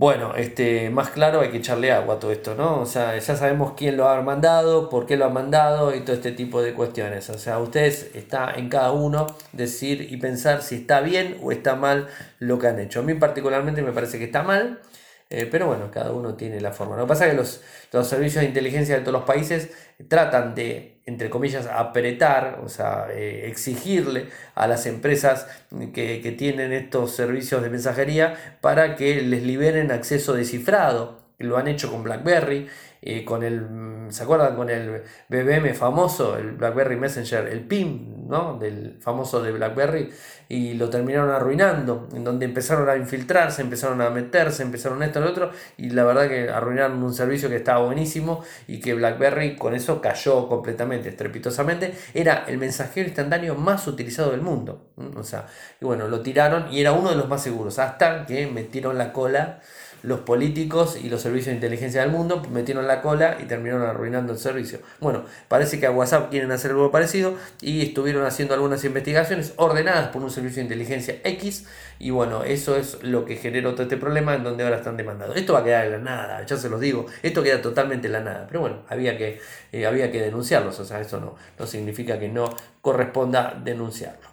Bueno, 0.01 0.35
este, 0.35 0.89
más 0.89 1.11
claro 1.11 1.43
hay 1.43 1.51
que 1.51 1.59
echarle 1.59 1.93
agua 1.93 2.15
a 2.15 2.19
todo 2.19 2.33
esto, 2.33 2.55
¿no? 2.55 2.81
O 2.81 2.87
sea, 2.87 3.19
ya 3.19 3.37
sabemos 3.37 3.75
quién 3.77 3.99
lo 3.99 4.09
ha 4.09 4.23
mandado, 4.23 4.89
por 4.89 5.05
qué 5.05 5.19
lo 5.19 5.27
ha 5.27 5.29
mandado 5.29 5.95
y 5.95 6.01
todo 6.01 6.17
este 6.17 6.33
tipo 6.33 6.63
de 6.63 6.73
cuestiones. 6.73 7.29
O 7.29 7.39
sea, 7.39 7.59
ustedes 7.59 8.11
está 8.15 8.55
en 8.55 8.71
cada 8.71 8.93
uno 8.93 9.27
decir 9.53 10.11
y 10.11 10.17
pensar 10.17 10.63
si 10.63 10.77
está 10.77 11.03
bien 11.03 11.37
o 11.43 11.53
está 11.53 11.75
mal 11.77 12.09
lo 12.39 12.59
que 12.59 12.69
han 12.69 12.81
hecho. 12.81 13.01
A 13.01 13.03
mí 13.03 13.13
particularmente 13.13 13.83
me 13.83 13.93
parece 13.93 14.19
que 14.19 14.25
está 14.25 14.43
mal, 14.43 14.81
eh, 15.29 15.47
pero 15.51 15.67
bueno, 15.67 15.91
cada 15.91 16.13
uno 16.13 16.35
tiene 16.35 16.63
la 16.63 16.73
forma. 16.73 16.97
Lo 16.97 17.03
que 17.03 17.09
pasa 17.09 17.27
es 17.27 17.33
que 17.33 17.37
los, 17.37 17.61
los 17.93 18.09
servicios 18.09 18.41
de 18.41 18.49
inteligencia 18.49 18.95
de 18.97 19.03
todos 19.03 19.13
los 19.13 19.25
países 19.25 19.71
tratan 20.09 20.55
de, 20.55 21.00
entre 21.11 21.29
comillas, 21.29 21.67
apretar, 21.67 22.61
o 22.65 22.69
sea, 22.69 23.09
eh, 23.11 23.49
exigirle 23.49 24.27
a 24.55 24.69
las 24.69 24.87
empresas 24.87 25.49
que, 25.93 26.35
tienen 26.39 26.73
estos 26.73 27.17
servicios 27.17 27.63
de 27.63 27.69
mensajería 27.69 28.37
para 28.61 28.95
que 28.95 29.21
les 29.21 29.43
liberen 29.43 29.91
acceso 29.91 30.35
descifrado 30.35 31.19
lo 31.41 31.57
han 31.57 31.69
hecho 31.69 31.91
con 31.91 32.03
BlackBerry, 32.03 32.69
eh, 33.03 33.25
con 33.25 33.43
el, 33.43 33.67
¿se 34.11 34.23
acuerdan? 34.23 34.55
Con 34.55 34.69
el 34.69 35.03
BBM 35.29 35.75
famoso, 35.75 36.37
el 36.37 36.53
BlackBerry 36.53 36.97
Messenger, 36.97 37.49
el 37.49 37.61
PIM, 37.61 38.29
¿no? 38.29 38.59
Del 38.59 38.99
famoso 39.01 39.43
de 39.43 39.53
BlackBerry, 39.53 40.11
y 40.51 40.75
lo 40.75 40.91
terminaron 40.91 41.31
arruinando, 41.31 42.09
en 42.13 42.25
donde 42.25 42.45
empezaron 42.45 42.89
a 42.91 42.97
infiltrarse, 42.97 43.63
empezaron 43.63 44.03
a 44.03 44.11
meterse, 44.11 44.63
empezaron 44.63 45.03
esto, 45.03 45.21
lo 45.21 45.31
otro, 45.31 45.51
y 45.79 45.91
la 45.91 46.05
verdad 46.05 46.29
que 46.29 46.51
arruinaron 46.51 47.03
un 47.03 47.15
servicio 47.15 47.49
que 47.49 47.57
estaba 47.57 47.85
buenísimo 47.87 48.45
y 48.69 48.81
que 48.81 48.93
BlackBerry 48.93 49.57
con 49.57 49.75
eso 49.75 50.03
cayó 50.03 50.47
completamente, 50.47 51.09
estrepitosamente, 51.09 51.95
era 52.13 52.45
el 52.49 52.59
mensajero 52.59 53.09
instantáneo 53.09 53.55
más 53.55 53.87
utilizado 53.87 54.33
del 54.33 54.43
mundo, 54.43 54.91
o 55.17 55.23
sea, 55.23 55.47
y 55.81 55.87
bueno, 55.87 56.07
lo 56.07 56.21
tiraron 56.21 56.71
y 56.71 56.83
era 56.83 56.93
uno 56.93 57.09
de 57.09 57.17
los 57.17 57.29
más 57.29 57.43
seguros, 57.43 57.79
hasta 57.79 58.27
que 58.27 58.47
metieron 58.47 58.99
la 58.99 59.15
cola 59.15 59.61
los 60.03 60.21
políticos 60.21 60.99
y 61.03 61.09
los 61.09 61.21
servicios 61.23 61.47
de 61.49 61.55
inteligencia 61.55 62.03
del 62.03 62.11
mundo 62.11 62.43
metieron 62.51 62.87
la 62.87 63.03
cola 63.03 63.39
y 63.41 63.45
terminaron 63.45 63.83
arruinando 63.83 64.33
el 64.33 64.39
servicio. 64.39 64.79
Bueno, 65.01 65.25
parece 65.49 65.79
que 65.79 65.87
a 65.87 65.91
WhatsApp 65.91 66.31
quieren 66.31 66.53
hacer 66.53 66.73
algo 66.73 66.91
parecido 66.91 67.35
y 67.61 67.83
estuvieron 67.83 68.25
haciendo 68.25 68.55
algunas 68.55 68.85
investigaciones 68.85 69.53
ordenadas 69.57 70.09
por 70.09 70.23
un 70.23 70.31
servicio 70.31 70.57
de 70.57 70.63
inteligencia 70.63 71.17
X 71.25 71.67
y 71.99 72.11
bueno, 72.11 72.45
eso 72.45 72.77
es 72.77 73.03
lo 73.03 73.25
que 73.25 73.37
generó 73.37 73.73
todo 73.73 73.83
este 73.83 73.97
problema 73.97 74.35
en 74.35 74.43
donde 74.43 74.65
ahora 74.65 74.77
están 74.77 74.97
demandados. 74.97 75.37
Esto 75.37 75.53
va 75.53 75.61
a 75.61 75.65
quedar 75.65 75.87
en 75.87 75.93
la 75.93 75.99
nada, 75.99 76.47
ya 76.47 76.57
se 76.57 76.71
los 76.71 76.81
digo, 76.81 77.07
esto 77.23 77.43
queda 77.43 77.61
totalmente 77.61 78.07
en 78.07 78.15
la 78.15 78.21
nada, 78.21 78.47
pero 78.47 78.61
bueno, 78.61 78.83
había 78.89 79.19
que, 79.19 79.39
eh, 79.73 79.87
había 79.87 80.11
que 80.11 80.21
denunciarlos, 80.21 80.81
o 80.81 80.85
sea, 80.85 81.01
eso 81.01 81.21
no, 81.21 81.37
no 81.59 81.67
significa 81.67 82.19
que 82.19 82.29
no 82.29 82.55
corresponda 82.81 83.61
denunciarlo. 83.63 84.31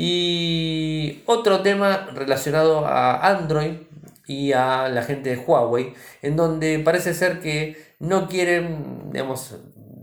Y 0.00 1.22
otro 1.26 1.60
tema 1.60 2.08
relacionado 2.14 2.86
a 2.86 3.28
Android 3.28 3.87
y 4.28 4.52
a 4.52 4.88
la 4.88 5.02
gente 5.02 5.30
de 5.30 5.38
Huawei, 5.38 5.94
en 6.22 6.36
donde 6.36 6.78
parece 6.78 7.14
ser 7.14 7.40
que 7.40 7.76
no 7.98 8.28
quieren, 8.28 9.10
digamos, 9.10 9.56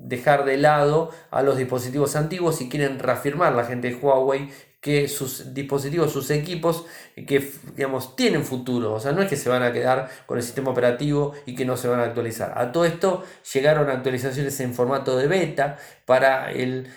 dejar 0.04 0.44
de 0.46 0.58
lado 0.58 1.12
a 1.32 1.42
los 1.42 1.58
dispositivos 1.58 2.16
antiguos 2.16 2.60
y 2.62 2.68
quieren 2.68 3.00
reafirmar 3.00 3.54
la 3.54 3.64
gente 3.64 3.90
de 3.90 3.96
Huawei 3.96 4.50
que 4.86 5.08
sus 5.08 5.56
dispositivos, 5.56 6.14
sus 6.14 6.30
equipos, 6.30 6.86
que 7.16 7.52
digamos, 7.76 8.16
tienen 8.16 8.44
futuro, 8.44 8.94
o 8.94 9.00
sea, 9.00 9.14
no 9.14 9.24
es 9.24 9.28
que 9.28 9.36
se 9.36 9.50
van 9.50 9.64
a 9.64 9.74
quedar 9.74 10.10
con 10.28 10.38
el 10.38 10.44
sistema 10.44 10.70
operativo 10.70 11.34
y 11.48 11.56
que 11.56 11.66
no 11.66 11.76
se 11.76 11.88
van 11.88 12.02
a 12.02 12.04
actualizar. 12.04 12.54
A 12.56 12.72
todo 12.72 12.86
esto 12.86 13.24
llegaron 13.52 13.90
actualizaciones 13.90 14.60
en 14.60 14.76
formato 14.76 15.18
de 15.18 15.26
beta 15.26 15.78
para 16.06 16.52
el, 16.52 16.88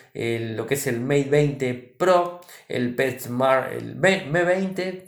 lo 0.55 0.67
que 0.67 0.75
es 0.75 0.87
el 0.87 1.01
Mate 1.01 1.29
20 1.31 1.95
Pro, 1.97 2.43
el 2.69 2.95
PetSmart, 2.95 3.73
el 3.73 3.99
M20, 3.99 5.05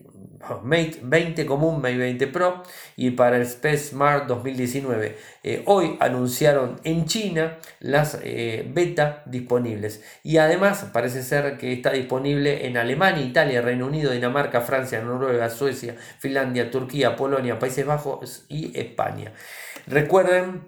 Mate 0.63 1.01
20 1.03 1.47
común, 1.47 1.81
Mate 1.81 1.97
20 1.97 2.27
Pro 2.29 2.63
y 2.97 3.11
para 3.11 3.37
el 3.37 3.43
Space 3.43 3.91
Smart 3.91 4.27
2019. 4.27 5.17
Eh, 5.43 5.63
hoy 5.67 5.97
anunciaron 6.01 6.81
en 6.85 7.05
China 7.05 7.59
las 7.79 8.19
eh, 8.23 8.69
beta 8.73 9.23
disponibles 9.27 10.03
y 10.23 10.39
además 10.39 10.87
parece 10.93 11.23
ser 11.23 11.59
que 11.59 11.73
está 11.73 11.91
disponible 11.91 12.67
en 12.67 12.77
Alemania, 12.77 13.25
Italia, 13.25 13.61
Reino 13.61 13.87
Unido, 13.87 14.13
Dinamarca, 14.13 14.63
Francia, 14.63 15.01
Noruega, 15.03 15.51
Suecia, 15.51 15.97
Finlandia, 16.19 16.71
Turquía, 16.71 17.17
Polonia, 17.17 17.59
Países 17.59 17.85
Bajos 17.85 18.45
y 18.49 18.79
España. 18.79 19.33
Recuerden 19.87 20.63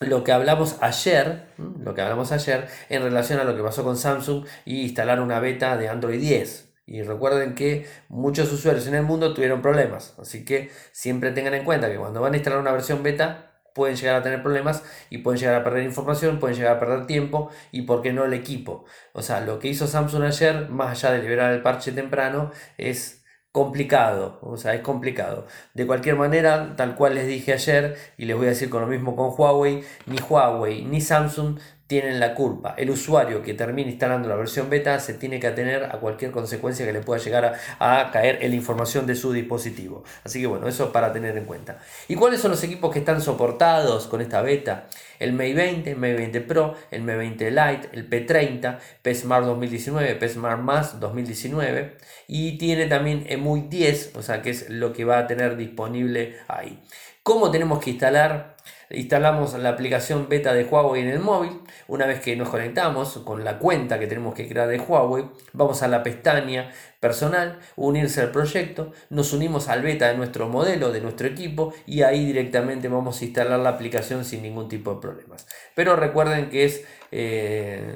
lo 0.00 0.24
que 0.24 0.32
hablamos 0.32 0.76
ayer, 0.80 1.46
lo 1.56 1.94
que 1.94 2.02
hablamos 2.02 2.32
ayer 2.32 2.68
en 2.90 3.02
relación 3.02 3.40
a 3.40 3.44
lo 3.44 3.56
que 3.56 3.62
pasó 3.62 3.82
con 3.82 3.96
Samsung 3.96 4.44
y 4.64 4.82
instalar 4.82 5.20
una 5.20 5.40
beta 5.40 5.76
de 5.76 5.88
Android 5.88 6.20
10. 6.20 6.65
Y 6.86 7.02
recuerden 7.02 7.54
que 7.54 7.86
muchos 8.08 8.52
usuarios 8.52 8.86
en 8.86 8.94
el 8.94 9.02
mundo 9.02 9.34
tuvieron 9.34 9.60
problemas, 9.60 10.14
así 10.18 10.44
que 10.44 10.70
siempre 10.92 11.32
tengan 11.32 11.54
en 11.54 11.64
cuenta 11.64 11.90
que 11.90 11.96
cuando 11.96 12.20
van 12.20 12.34
a 12.34 12.36
instalar 12.36 12.60
una 12.60 12.70
versión 12.70 13.02
beta 13.02 13.52
pueden 13.74 13.96
llegar 13.96 14.16
a 14.16 14.22
tener 14.22 14.42
problemas 14.42 14.82
y 15.10 15.18
pueden 15.18 15.38
llegar 15.38 15.56
a 15.56 15.64
perder 15.64 15.82
información, 15.82 16.38
pueden 16.38 16.56
llegar 16.56 16.76
a 16.76 16.80
perder 16.80 17.06
tiempo 17.06 17.50
y 17.72 17.82
por 17.82 18.02
qué 18.02 18.12
no 18.12 18.24
el 18.24 18.32
equipo. 18.32 18.86
O 19.12 19.20
sea, 19.20 19.40
lo 19.42 19.58
que 19.58 19.68
hizo 19.68 19.86
Samsung 19.86 20.24
ayer, 20.24 20.68
más 20.70 20.90
allá 20.92 21.14
de 21.14 21.22
liberar 21.22 21.52
el 21.52 21.60
parche 21.60 21.92
temprano, 21.92 22.52
es 22.78 23.22
complicado, 23.52 24.38
o 24.42 24.56
sea, 24.56 24.74
es 24.74 24.80
complicado. 24.82 25.46
De 25.74 25.86
cualquier 25.86 26.16
manera, 26.16 26.74
tal 26.76 26.94
cual 26.94 27.14
les 27.14 27.26
dije 27.26 27.52
ayer, 27.54 27.96
y 28.18 28.26
les 28.26 28.36
voy 28.36 28.46
a 28.46 28.50
decir 28.50 28.70
con 28.70 28.82
lo 28.82 28.86
mismo 28.86 29.16
con 29.16 29.30
Huawei, 29.36 29.82
ni 30.06 30.18
Huawei 30.18 30.84
ni 30.84 31.00
Samsung 31.00 31.58
tienen 31.86 32.18
la 32.18 32.34
culpa. 32.34 32.74
El 32.76 32.90
usuario 32.90 33.42
que 33.42 33.54
termine 33.54 33.90
instalando 33.90 34.28
la 34.28 34.34
versión 34.34 34.68
beta 34.68 34.98
se 34.98 35.14
tiene 35.14 35.38
que 35.38 35.46
atener 35.46 35.84
a 35.84 36.00
cualquier 36.00 36.32
consecuencia 36.32 36.84
que 36.84 36.92
le 36.92 37.00
pueda 37.00 37.22
llegar 37.22 37.54
a, 37.78 38.10
caer 38.12 38.38
en 38.42 38.50
la 38.50 38.56
información 38.56 39.06
de 39.06 39.14
su 39.14 39.32
dispositivo. 39.32 40.02
Así 40.24 40.40
que 40.40 40.46
bueno, 40.46 40.66
eso 40.66 40.92
para 40.92 41.12
tener 41.12 41.36
en 41.36 41.44
cuenta. 41.44 41.78
¿Y 42.08 42.16
cuáles 42.16 42.40
son 42.40 42.50
los 42.50 42.62
equipos 42.64 42.92
que 42.92 42.98
están 42.98 43.20
soportados 43.20 44.06
con 44.08 44.20
esta 44.20 44.42
beta? 44.42 44.88
El 45.20 45.32
Mate 45.32 45.54
20, 45.54 45.90
el 45.92 45.96
Mate 45.96 46.14
20 46.14 46.40
Pro, 46.42 46.74
el 46.90 47.02
Mate 47.02 47.18
20 47.18 47.50
Lite, 47.50 47.88
el 47.92 48.10
P30, 48.10 48.78
P 49.02 49.14
Smart 49.14 49.46
2019, 49.46 50.16
P 50.16 50.28
Smart 50.28 50.60
Más 50.60 50.98
2019 50.98 51.96
y 52.26 52.58
tiene 52.58 52.86
también 52.86 53.24
EMUI 53.28 53.62
10, 53.68 54.12
o 54.16 54.22
sea 54.22 54.42
que 54.42 54.50
es 54.50 54.68
lo 54.68 54.92
que 54.92 55.04
va 55.04 55.18
a 55.18 55.26
tener 55.26 55.56
disponible 55.56 56.36
ahí. 56.48 56.82
¿Cómo 57.22 57.50
tenemos 57.50 57.80
que 57.80 57.90
instalar 57.90 58.56
instalamos 58.90 59.54
la 59.58 59.70
aplicación 59.70 60.28
beta 60.28 60.52
de 60.52 60.64
Huawei 60.64 61.02
en 61.02 61.08
el 61.08 61.18
móvil. 61.18 61.60
Una 61.88 62.06
vez 62.06 62.20
que 62.20 62.36
nos 62.36 62.48
conectamos 62.48 63.18
con 63.24 63.44
la 63.44 63.58
cuenta 63.58 63.98
que 63.98 64.06
tenemos 64.06 64.34
que 64.34 64.48
crear 64.48 64.68
de 64.68 64.78
Huawei, 64.78 65.26
vamos 65.52 65.82
a 65.82 65.88
la 65.88 66.02
pestaña 66.02 66.70
personal, 67.00 67.58
unirse 67.76 68.20
al 68.20 68.30
proyecto, 68.30 68.92
nos 69.10 69.32
unimos 69.32 69.68
al 69.68 69.82
beta 69.82 70.08
de 70.08 70.16
nuestro 70.16 70.48
modelo, 70.48 70.92
de 70.92 71.00
nuestro 71.00 71.26
equipo 71.28 71.72
y 71.86 72.02
ahí 72.02 72.24
directamente 72.24 72.88
vamos 72.88 73.20
a 73.20 73.24
instalar 73.24 73.60
la 73.60 73.70
aplicación 73.70 74.24
sin 74.24 74.42
ningún 74.42 74.68
tipo 74.68 74.94
de 74.94 75.00
problemas. 75.00 75.46
Pero 75.74 75.96
recuerden 75.96 76.50
que 76.50 76.64
es, 76.64 76.84
eh, 77.12 77.94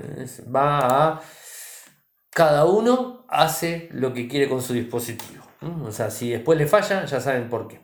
va 0.55 1.15
a 1.15 1.23
cada 2.31 2.65
uno 2.65 3.27
hace 3.29 3.89
lo 3.93 4.15
que 4.15 4.29
quiere 4.29 4.49
con 4.49 4.63
su 4.63 4.73
dispositivo. 4.73 5.45
O 5.85 5.93
sea, 5.93 6.11
si 6.11 6.31
después 6.31 6.59
le 6.59 6.67
falla, 6.67 7.05
ya 7.05 7.21
saben 7.21 7.49
por 7.51 7.69
qué. 7.69 7.81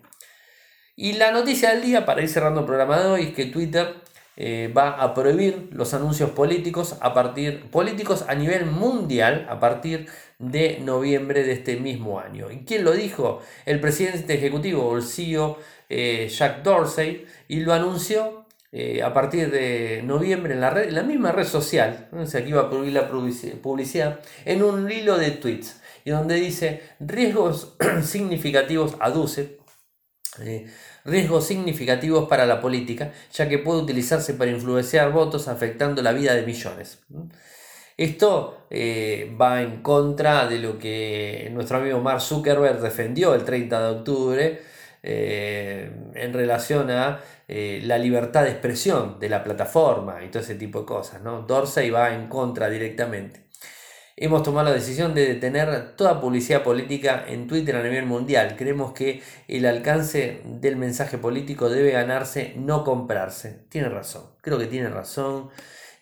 Y 0.99 1.13
la 1.13 1.31
noticia 1.31 1.73
del 1.73 1.83
día, 1.83 2.07
para 2.07 2.23
ir 2.23 2.29
cerrando 2.31 2.61
el 2.61 2.67
programa 2.67 2.99
de 2.99 3.07
hoy, 3.07 3.23
es 3.25 3.35
que 3.35 3.45
Twitter 3.45 3.97
eh, 4.39 4.73
va 4.75 4.93
a 4.93 5.13
prohibir 5.13 5.69
los 5.73 5.93
anuncios 5.93 6.31
políticos 6.31 6.97
a 7.01 7.13
partir 7.13 7.71
políticos 7.71 8.25
a 8.27 8.35
nivel 8.35 8.65
mundial 8.65 9.47
a 9.51 9.61
partir 9.61 10.09
de 10.39 10.79
noviembre 10.81 11.43
de 11.45 11.53
este 11.53 11.77
mismo 11.77 12.19
año. 12.19 12.51
¿Y 12.51 12.65
quién 12.65 12.83
lo 12.83 12.93
dijo? 12.93 13.43
El 13.67 13.79
presidente 13.79 14.35
ejecutivo, 14.35 14.97
el 14.97 15.03
CEO 15.03 15.59
eh, 15.91 16.31
Jack 16.31 16.63
Dorsey, 16.63 17.27
y 17.47 17.61
lo 17.61 17.75
anunció 17.75 18.47
eh, 18.73 19.03
a 19.03 19.13
partir 19.13 19.51
de 19.51 20.03
noviembre 20.03 20.55
en 20.55 20.63
la, 20.63 20.71
red, 20.71 20.91
la 20.93 21.03
misma 21.03 21.31
red 21.31 21.47
social, 21.47 22.09
o 22.11 22.25
sea, 22.25 22.43
que 22.43 22.49
iba 22.49 22.63
a 22.63 22.71
prohibir 22.71 22.95
la 22.95 23.09
publicidad, 23.09 24.21
en 24.47 24.63
un 24.63 24.91
hilo 24.91 25.19
de 25.19 25.33
tweets, 25.33 25.79
y 26.07 26.11
donde 26.11 26.37
dice 26.37 26.83
riesgos 27.01 27.77
significativos 28.03 28.97
aduce 28.99 29.66
eh, 30.41 30.67
riesgos 31.05 31.47
significativos 31.47 32.29
para 32.29 32.47
la 32.47 32.61
política, 32.61 33.13
ya 33.33 33.49
que 33.49 33.59
puede 33.59 33.81
utilizarse 33.83 34.35
para 34.35 34.51
influenciar 34.51 35.13
votos 35.13 35.49
afectando 35.49 36.03
la 36.03 36.13
vida 36.13 36.35
de 36.35 36.43
millones. 36.43 37.01
Esto 37.97 38.67
eh, 38.71 39.35
va 39.41 39.63
en 39.63 39.83
contra 39.83 40.47
de 40.47 40.59
lo 40.59 40.79
que 40.79 41.49
nuestro 41.53 41.79
amigo 41.79 42.01
Mark 42.01 42.21
Zuckerberg 42.21 42.81
defendió 42.81 43.35
el 43.35 43.45
30 43.45 43.81
de 43.81 43.99
octubre 43.99 44.63
eh, 45.03 45.91
en 46.15 46.33
relación 46.33 46.91
a 46.91 47.21
la 47.49 47.97
libertad 47.99 48.43
de 48.43 48.51
expresión 48.51 49.21
de 49.21 49.29
la 49.29 49.45
plataforma 49.45 50.23
y 50.25 50.29
todo 50.31 50.43
ese 50.43 50.57
tipo 50.57 50.81
de 50.81 50.87
cosas. 50.87 51.23
¿no? 51.23 51.43
Dorsey 51.43 51.91
va 51.91 52.13
en 52.13 52.27
contra 52.27 52.69
directamente 52.69 53.46
hemos 54.17 54.43
tomado 54.43 54.71
la 54.71 54.75
decisión 54.75 55.15
de 55.15 55.27
detener 55.27 55.95
toda 55.97 56.21
publicidad 56.21 56.63
política 56.63 57.25
en 57.29 57.47
Twitter 57.47 57.77
a 57.77 57.83
nivel 57.83 58.07
mundial. 58.07 58.57
Creemos 58.57 58.93
que 58.93 59.23
el 59.47 59.67
alcance 59.67 60.41
del 60.45 60.77
mensaje 60.77 61.19
político 61.19 61.69
debe 61.69 61.91
ganarse, 61.93 62.55
no 62.57 62.83
comprarse. 62.85 63.67
Tiene 63.69 63.89
razón, 63.91 64.25
creo 64.41 64.59
que 64.59 64.67
tiene 64.67 64.89
razón. 64.89 65.51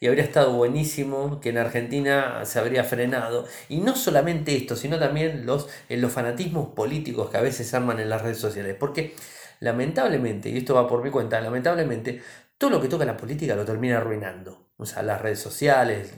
Y 0.01 0.07
habría 0.07 0.25
estado 0.25 0.53
buenísimo 0.53 1.41
que 1.41 1.49
en 1.51 1.59
Argentina 1.59 2.45
se 2.45 2.59
habría 2.59 2.85
frenado. 2.85 3.47
Y 3.69 3.79
no 3.79 3.97
solamente 3.97 4.57
esto, 4.57 4.77
sino 4.77 4.99
también 4.99 5.47
los, 5.47 5.69
eh, 5.89 5.97
los 5.97 6.13
fanatismos 6.13 6.69
políticos 6.75 7.31
que 7.31 7.39
a 7.39 7.41
veces 7.41 7.73
arman 7.75 8.01
en 8.01 8.11
las 8.11 8.23
redes 8.23 8.39
sociales. 8.39 8.77
Porque 8.79 9.15
lamentablemente, 9.61 10.51
y 10.51 10.59
esto 10.59 10.75
va 10.75 10.89
por 10.89 11.03
mi 11.03 11.11
cuenta, 11.11 11.41
lamentablemente, 11.41 12.23
todo 12.59 12.71
lo 12.71 12.81
que 12.81 12.89
toca 12.89 13.05
la 13.05 13.17
política 13.17 13.57
lo 13.57 13.65
termina 13.65 13.99
arruinando 13.99 14.64
o 14.77 14.87
sea, 14.87 15.03
las 15.03 15.21
redes 15.23 15.39
sociales, 15.41 16.13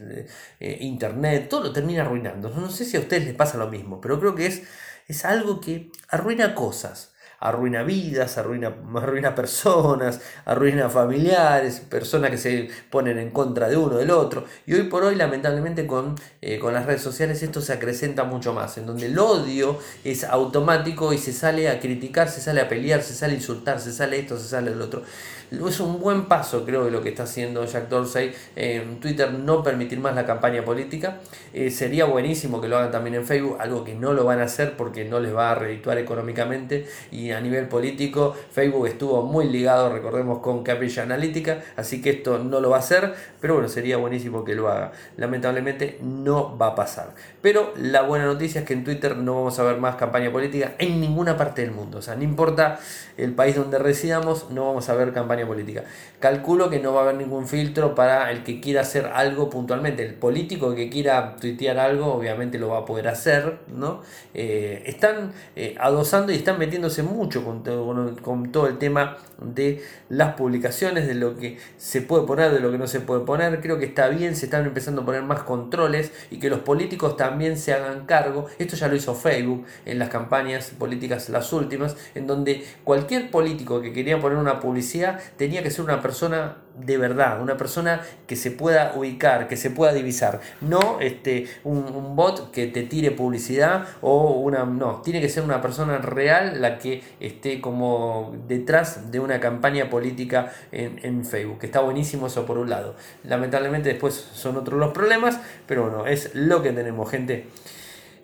eh, 0.60 0.78
internet, 0.80 1.48
todo 1.48 1.64
lo 1.64 1.72
termina 1.72 2.02
arruinando. 2.02 2.48
No 2.50 2.70
sé 2.70 2.84
si 2.84 2.96
a 2.96 3.00
ustedes 3.00 3.24
les 3.26 3.34
pasa 3.34 3.58
lo 3.58 3.68
mismo, 3.68 4.00
pero 4.00 4.18
creo 4.20 4.34
que 4.34 4.46
es, 4.46 4.62
es 5.08 5.24
algo 5.24 5.60
que 5.60 5.90
arruina 6.08 6.54
cosas. 6.54 7.12
arruina 7.38 7.82
vidas, 7.82 8.38
arruina, 8.38 8.74
arruina 8.96 9.34
personas, 9.34 10.20
arruina 10.46 10.88
familiares, 10.88 11.80
personas 11.80 12.30
que 12.30 12.38
se 12.38 12.70
ponen 12.90 13.18
en 13.18 13.30
contra 13.30 13.68
de 13.68 13.76
uno 13.76 13.98
del 13.98 14.10
otro. 14.10 14.46
Y 14.66 14.72
hoy 14.74 14.84
por 14.84 15.04
hoy, 15.04 15.16
lamentablemente, 15.16 15.86
con, 15.86 16.14
eh, 16.40 16.58
con 16.58 16.72
las 16.72 16.86
redes 16.86 17.02
sociales 17.02 17.42
esto 17.42 17.60
se 17.60 17.74
acrecenta 17.74 18.24
mucho 18.24 18.54
más, 18.54 18.78
en 18.78 18.86
donde 18.86 19.06
el 19.06 19.18
odio 19.18 19.78
es 20.02 20.24
automático 20.24 21.12
y 21.12 21.18
se 21.18 21.32
sale 21.34 21.68
a 21.68 21.78
criticar, 21.78 22.28
se 22.30 22.40
sale 22.40 22.62
a 22.62 22.68
pelear, 22.70 23.02
se 23.02 23.14
sale 23.14 23.34
a 23.34 23.36
insultar, 23.36 23.80
se 23.80 23.92
sale 23.92 24.18
esto, 24.18 24.38
se 24.38 24.48
sale 24.48 24.72
el 24.72 24.80
otro. 24.80 25.02
Es 25.50 25.78
un 25.78 26.00
buen 26.00 26.24
paso, 26.24 26.64
creo, 26.64 26.84
de 26.84 26.90
lo 26.90 27.02
que 27.02 27.10
está 27.10 27.22
haciendo 27.22 27.64
Jack 27.64 27.88
Dorsey 27.88 28.32
en 28.56 28.98
Twitter, 28.98 29.32
no 29.32 29.62
permitir 29.62 30.00
más 30.00 30.14
la 30.14 30.26
campaña 30.26 30.64
política. 30.64 31.20
Eh, 31.52 31.70
sería 31.70 32.04
buenísimo 32.04 32.60
que 32.60 32.66
lo 32.66 32.76
hagan 32.76 32.90
también 32.90 33.14
en 33.14 33.24
Facebook, 33.24 33.56
algo 33.60 33.84
que 33.84 33.94
no 33.94 34.12
lo 34.12 34.24
van 34.24 34.40
a 34.40 34.44
hacer 34.44 34.76
porque 34.76 35.04
no 35.04 35.20
les 35.20 35.34
va 35.34 35.52
a 35.52 35.54
redituar 35.54 35.98
económicamente 35.98 36.86
y 37.12 37.30
a 37.30 37.40
nivel 37.40 37.68
político 37.68 38.36
Facebook 38.50 38.88
estuvo 38.88 39.22
muy 39.22 39.48
ligado, 39.48 39.92
recordemos, 39.92 40.40
con 40.40 40.64
Cambridge 40.64 40.98
Analytica, 40.98 41.62
así 41.76 42.02
que 42.02 42.10
esto 42.10 42.38
no 42.38 42.60
lo 42.60 42.70
va 42.70 42.76
a 42.76 42.80
hacer, 42.80 43.14
pero 43.40 43.54
bueno, 43.54 43.68
sería 43.68 43.98
buenísimo 43.98 44.44
que 44.44 44.54
lo 44.54 44.68
haga. 44.68 44.92
Lamentablemente 45.16 45.98
no 46.02 46.58
va 46.58 46.68
a 46.68 46.74
pasar. 46.74 47.14
Pero 47.40 47.72
la 47.76 48.02
buena 48.02 48.24
noticia 48.24 48.62
es 48.62 48.66
que 48.66 48.74
en 48.74 48.82
Twitter 48.82 49.16
no 49.16 49.36
vamos 49.36 49.58
a 49.58 49.62
ver 49.62 49.78
más 49.78 49.94
campaña 49.94 50.32
política 50.32 50.74
en 50.78 51.00
ninguna 51.00 51.36
parte 51.36 51.62
del 51.62 51.70
mundo. 51.70 51.98
O 51.98 52.02
sea, 52.02 52.16
no 52.16 52.24
importa 52.24 52.80
el 53.16 53.32
país 53.32 53.54
donde 53.54 53.78
residamos, 53.78 54.50
no 54.50 54.66
vamos 54.66 54.88
a 54.88 54.94
ver 54.94 55.12
campaña 55.12 55.35
política. 55.44 55.84
Calculo 56.20 56.70
que 56.70 56.78
no 56.78 56.94
va 56.94 57.00
a 57.00 57.02
haber 57.04 57.16
ningún 57.16 57.46
filtro 57.46 57.94
para 57.94 58.30
el 58.30 58.44
que 58.44 58.60
quiera 58.60 58.82
hacer 58.82 59.06
algo 59.06 59.50
puntualmente. 59.50 60.04
El 60.06 60.14
político 60.14 60.74
que 60.74 60.88
quiera 60.88 61.36
tuitear 61.36 61.78
algo, 61.78 62.14
obviamente 62.14 62.58
lo 62.58 62.68
va 62.68 62.78
a 62.78 62.84
poder 62.84 63.08
hacer, 63.08 63.58
¿no? 63.68 64.02
Eh, 64.32 64.82
están 64.86 65.32
eh, 65.56 65.74
adosando 65.78 66.32
y 66.32 66.36
están 66.36 66.58
metiéndose 66.58 67.02
mucho 67.02 67.44
con 67.44 67.62
todo, 67.62 68.16
con 68.22 68.52
todo 68.52 68.66
el 68.68 68.78
tema 68.78 69.18
de 69.40 69.82
las 70.08 70.34
publicaciones, 70.34 71.06
de 71.06 71.14
lo 71.14 71.36
que 71.36 71.58
se 71.76 72.00
puede 72.02 72.26
poner, 72.26 72.52
de 72.52 72.60
lo 72.60 72.70
que 72.70 72.78
no 72.78 72.86
se 72.86 73.00
puede 73.00 73.24
poner. 73.24 73.60
Creo 73.60 73.78
que 73.78 73.86
está 73.86 74.08
bien, 74.08 74.36
se 74.36 74.46
están 74.46 74.64
empezando 74.64 75.02
a 75.02 75.04
poner 75.04 75.22
más 75.22 75.42
controles 75.42 76.12
y 76.30 76.38
que 76.38 76.48
los 76.48 76.60
políticos 76.60 77.16
también 77.16 77.56
se 77.56 77.72
hagan 77.72 78.06
cargo. 78.06 78.46
Esto 78.58 78.76
ya 78.76 78.88
lo 78.88 78.96
hizo 78.96 79.14
Facebook 79.14 79.66
en 79.84 79.98
las 79.98 80.08
campañas 80.08 80.70
políticas, 80.78 81.28
las 81.28 81.52
últimas, 81.52 81.96
en 82.14 82.26
donde 82.26 82.64
cualquier 82.84 83.30
político 83.30 83.80
que 83.80 83.92
quería 83.92 84.20
poner 84.20 84.38
una 84.38 84.60
publicidad 84.60 85.20
tenía 85.36 85.62
que 85.62 85.70
ser 85.70 85.84
una 85.84 86.00
persona 86.00 86.56
de 86.78 86.98
verdad, 86.98 87.40
una 87.40 87.56
persona 87.56 88.02
que 88.26 88.36
se 88.36 88.50
pueda 88.50 88.92
ubicar, 88.94 89.48
que 89.48 89.56
se 89.56 89.70
pueda 89.70 89.92
divisar, 89.92 90.40
no 90.60 90.98
este, 91.00 91.46
un, 91.64 92.14
bot 92.16 92.50
que 92.50 92.66
te 92.66 92.82
tire 92.82 93.10
publicidad 93.10 93.86
o 94.00 94.32
una, 94.32 94.64
no, 94.64 95.00
tiene 95.02 95.20
que 95.20 95.28
ser 95.28 95.42
una 95.42 95.60
persona 95.62 95.98
real 95.98 96.60
la 96.60 96.78
que 96.78 97.02
esté 97.20 97.60
como 97.60 98.34
detrás 98.46 99.10
de 99.10 99.20
una 99.20 99.40
campaña 99.40 99.88
política 99.88 100.52
en, 100.72 101.00
en 101.02 101.24
Facebook, 101.24 101.60
que 101.60 101.66
está 101.66 101.80
buenísimo 101.80 102.26
eso 102.26 102.46
por 102.46 102.58
un 102.58 102.70
lado. 102.70 102.94
Lamentablemente 103.24 103.88
después 103.88 104.14
son 104.14 104.56
otros 104.56 104.78
los 104.78 104.92
problemas, 104.92 105.40
pero 105.66 105.82
bueno, 105.82 106.06
es 106.06 106.34
lo 106.34 106.62
que 106.62 106.72
tenemos, 106.72 107.10
gente. 107.10 107.46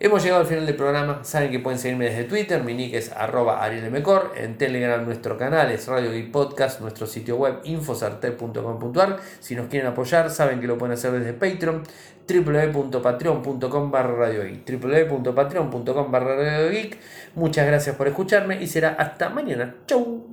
Hemos 0.03 0.21
llegado 0.21 0.41
al 0.41 0.47
final 0.47 0.65
del 0.65 0.75
programa. 0.75 1.23
Saben 1.23 1.49
que 1.49 1.59
pueden 1.59 1.79
seguirme 1.79 2.09
desde 2.09 2.25
Twitter. 2.25 2.61
Mi 2.61 2.73
nick 2.73 2.93
es 2.93 3.13
arroba 3.13 3.63
arielmcor. 3.63 4.33
En 4.35 4.57
Telegram 4.57 5.01
nuestro 5.05 5.37
canal 5.37 5.71
es 5.71 5.87
Radio 5.87 6.13
y 6.13 6.23
Podcast. 6.23 6.81
Nuestro 6.81 7.07
sitio 7.07 7.37
web 7.37 7.61
infosarte.com.ar. 7.63 9.19
Si 9.39 9.55
nos 9.55 9.67
quieren 9.67 9.87
apoyar, 9.87 10.29
saben 10.29 10.59
que 10.59 10.67
lo 10.67 10.77
pueden 10.77 10.95
hacer 10.95 11.13
desde 11.13 11.31
Patreon. 11.31 11.83
www.patreon.com 12.27 13.91
barra 13.91 14.29
www.patreon.com 14.29 16.11
barra. 16.11 16.35
Muchas 17.35 17.65
gracias 17.65 17.95
por 17.95 18.09
escucharme 18.09 18.61
y 18.61 18.67
será 18.67 18.89
hasta 18.99 19.29
mañana. 19.29 19.73
Chau. 19.87 20.27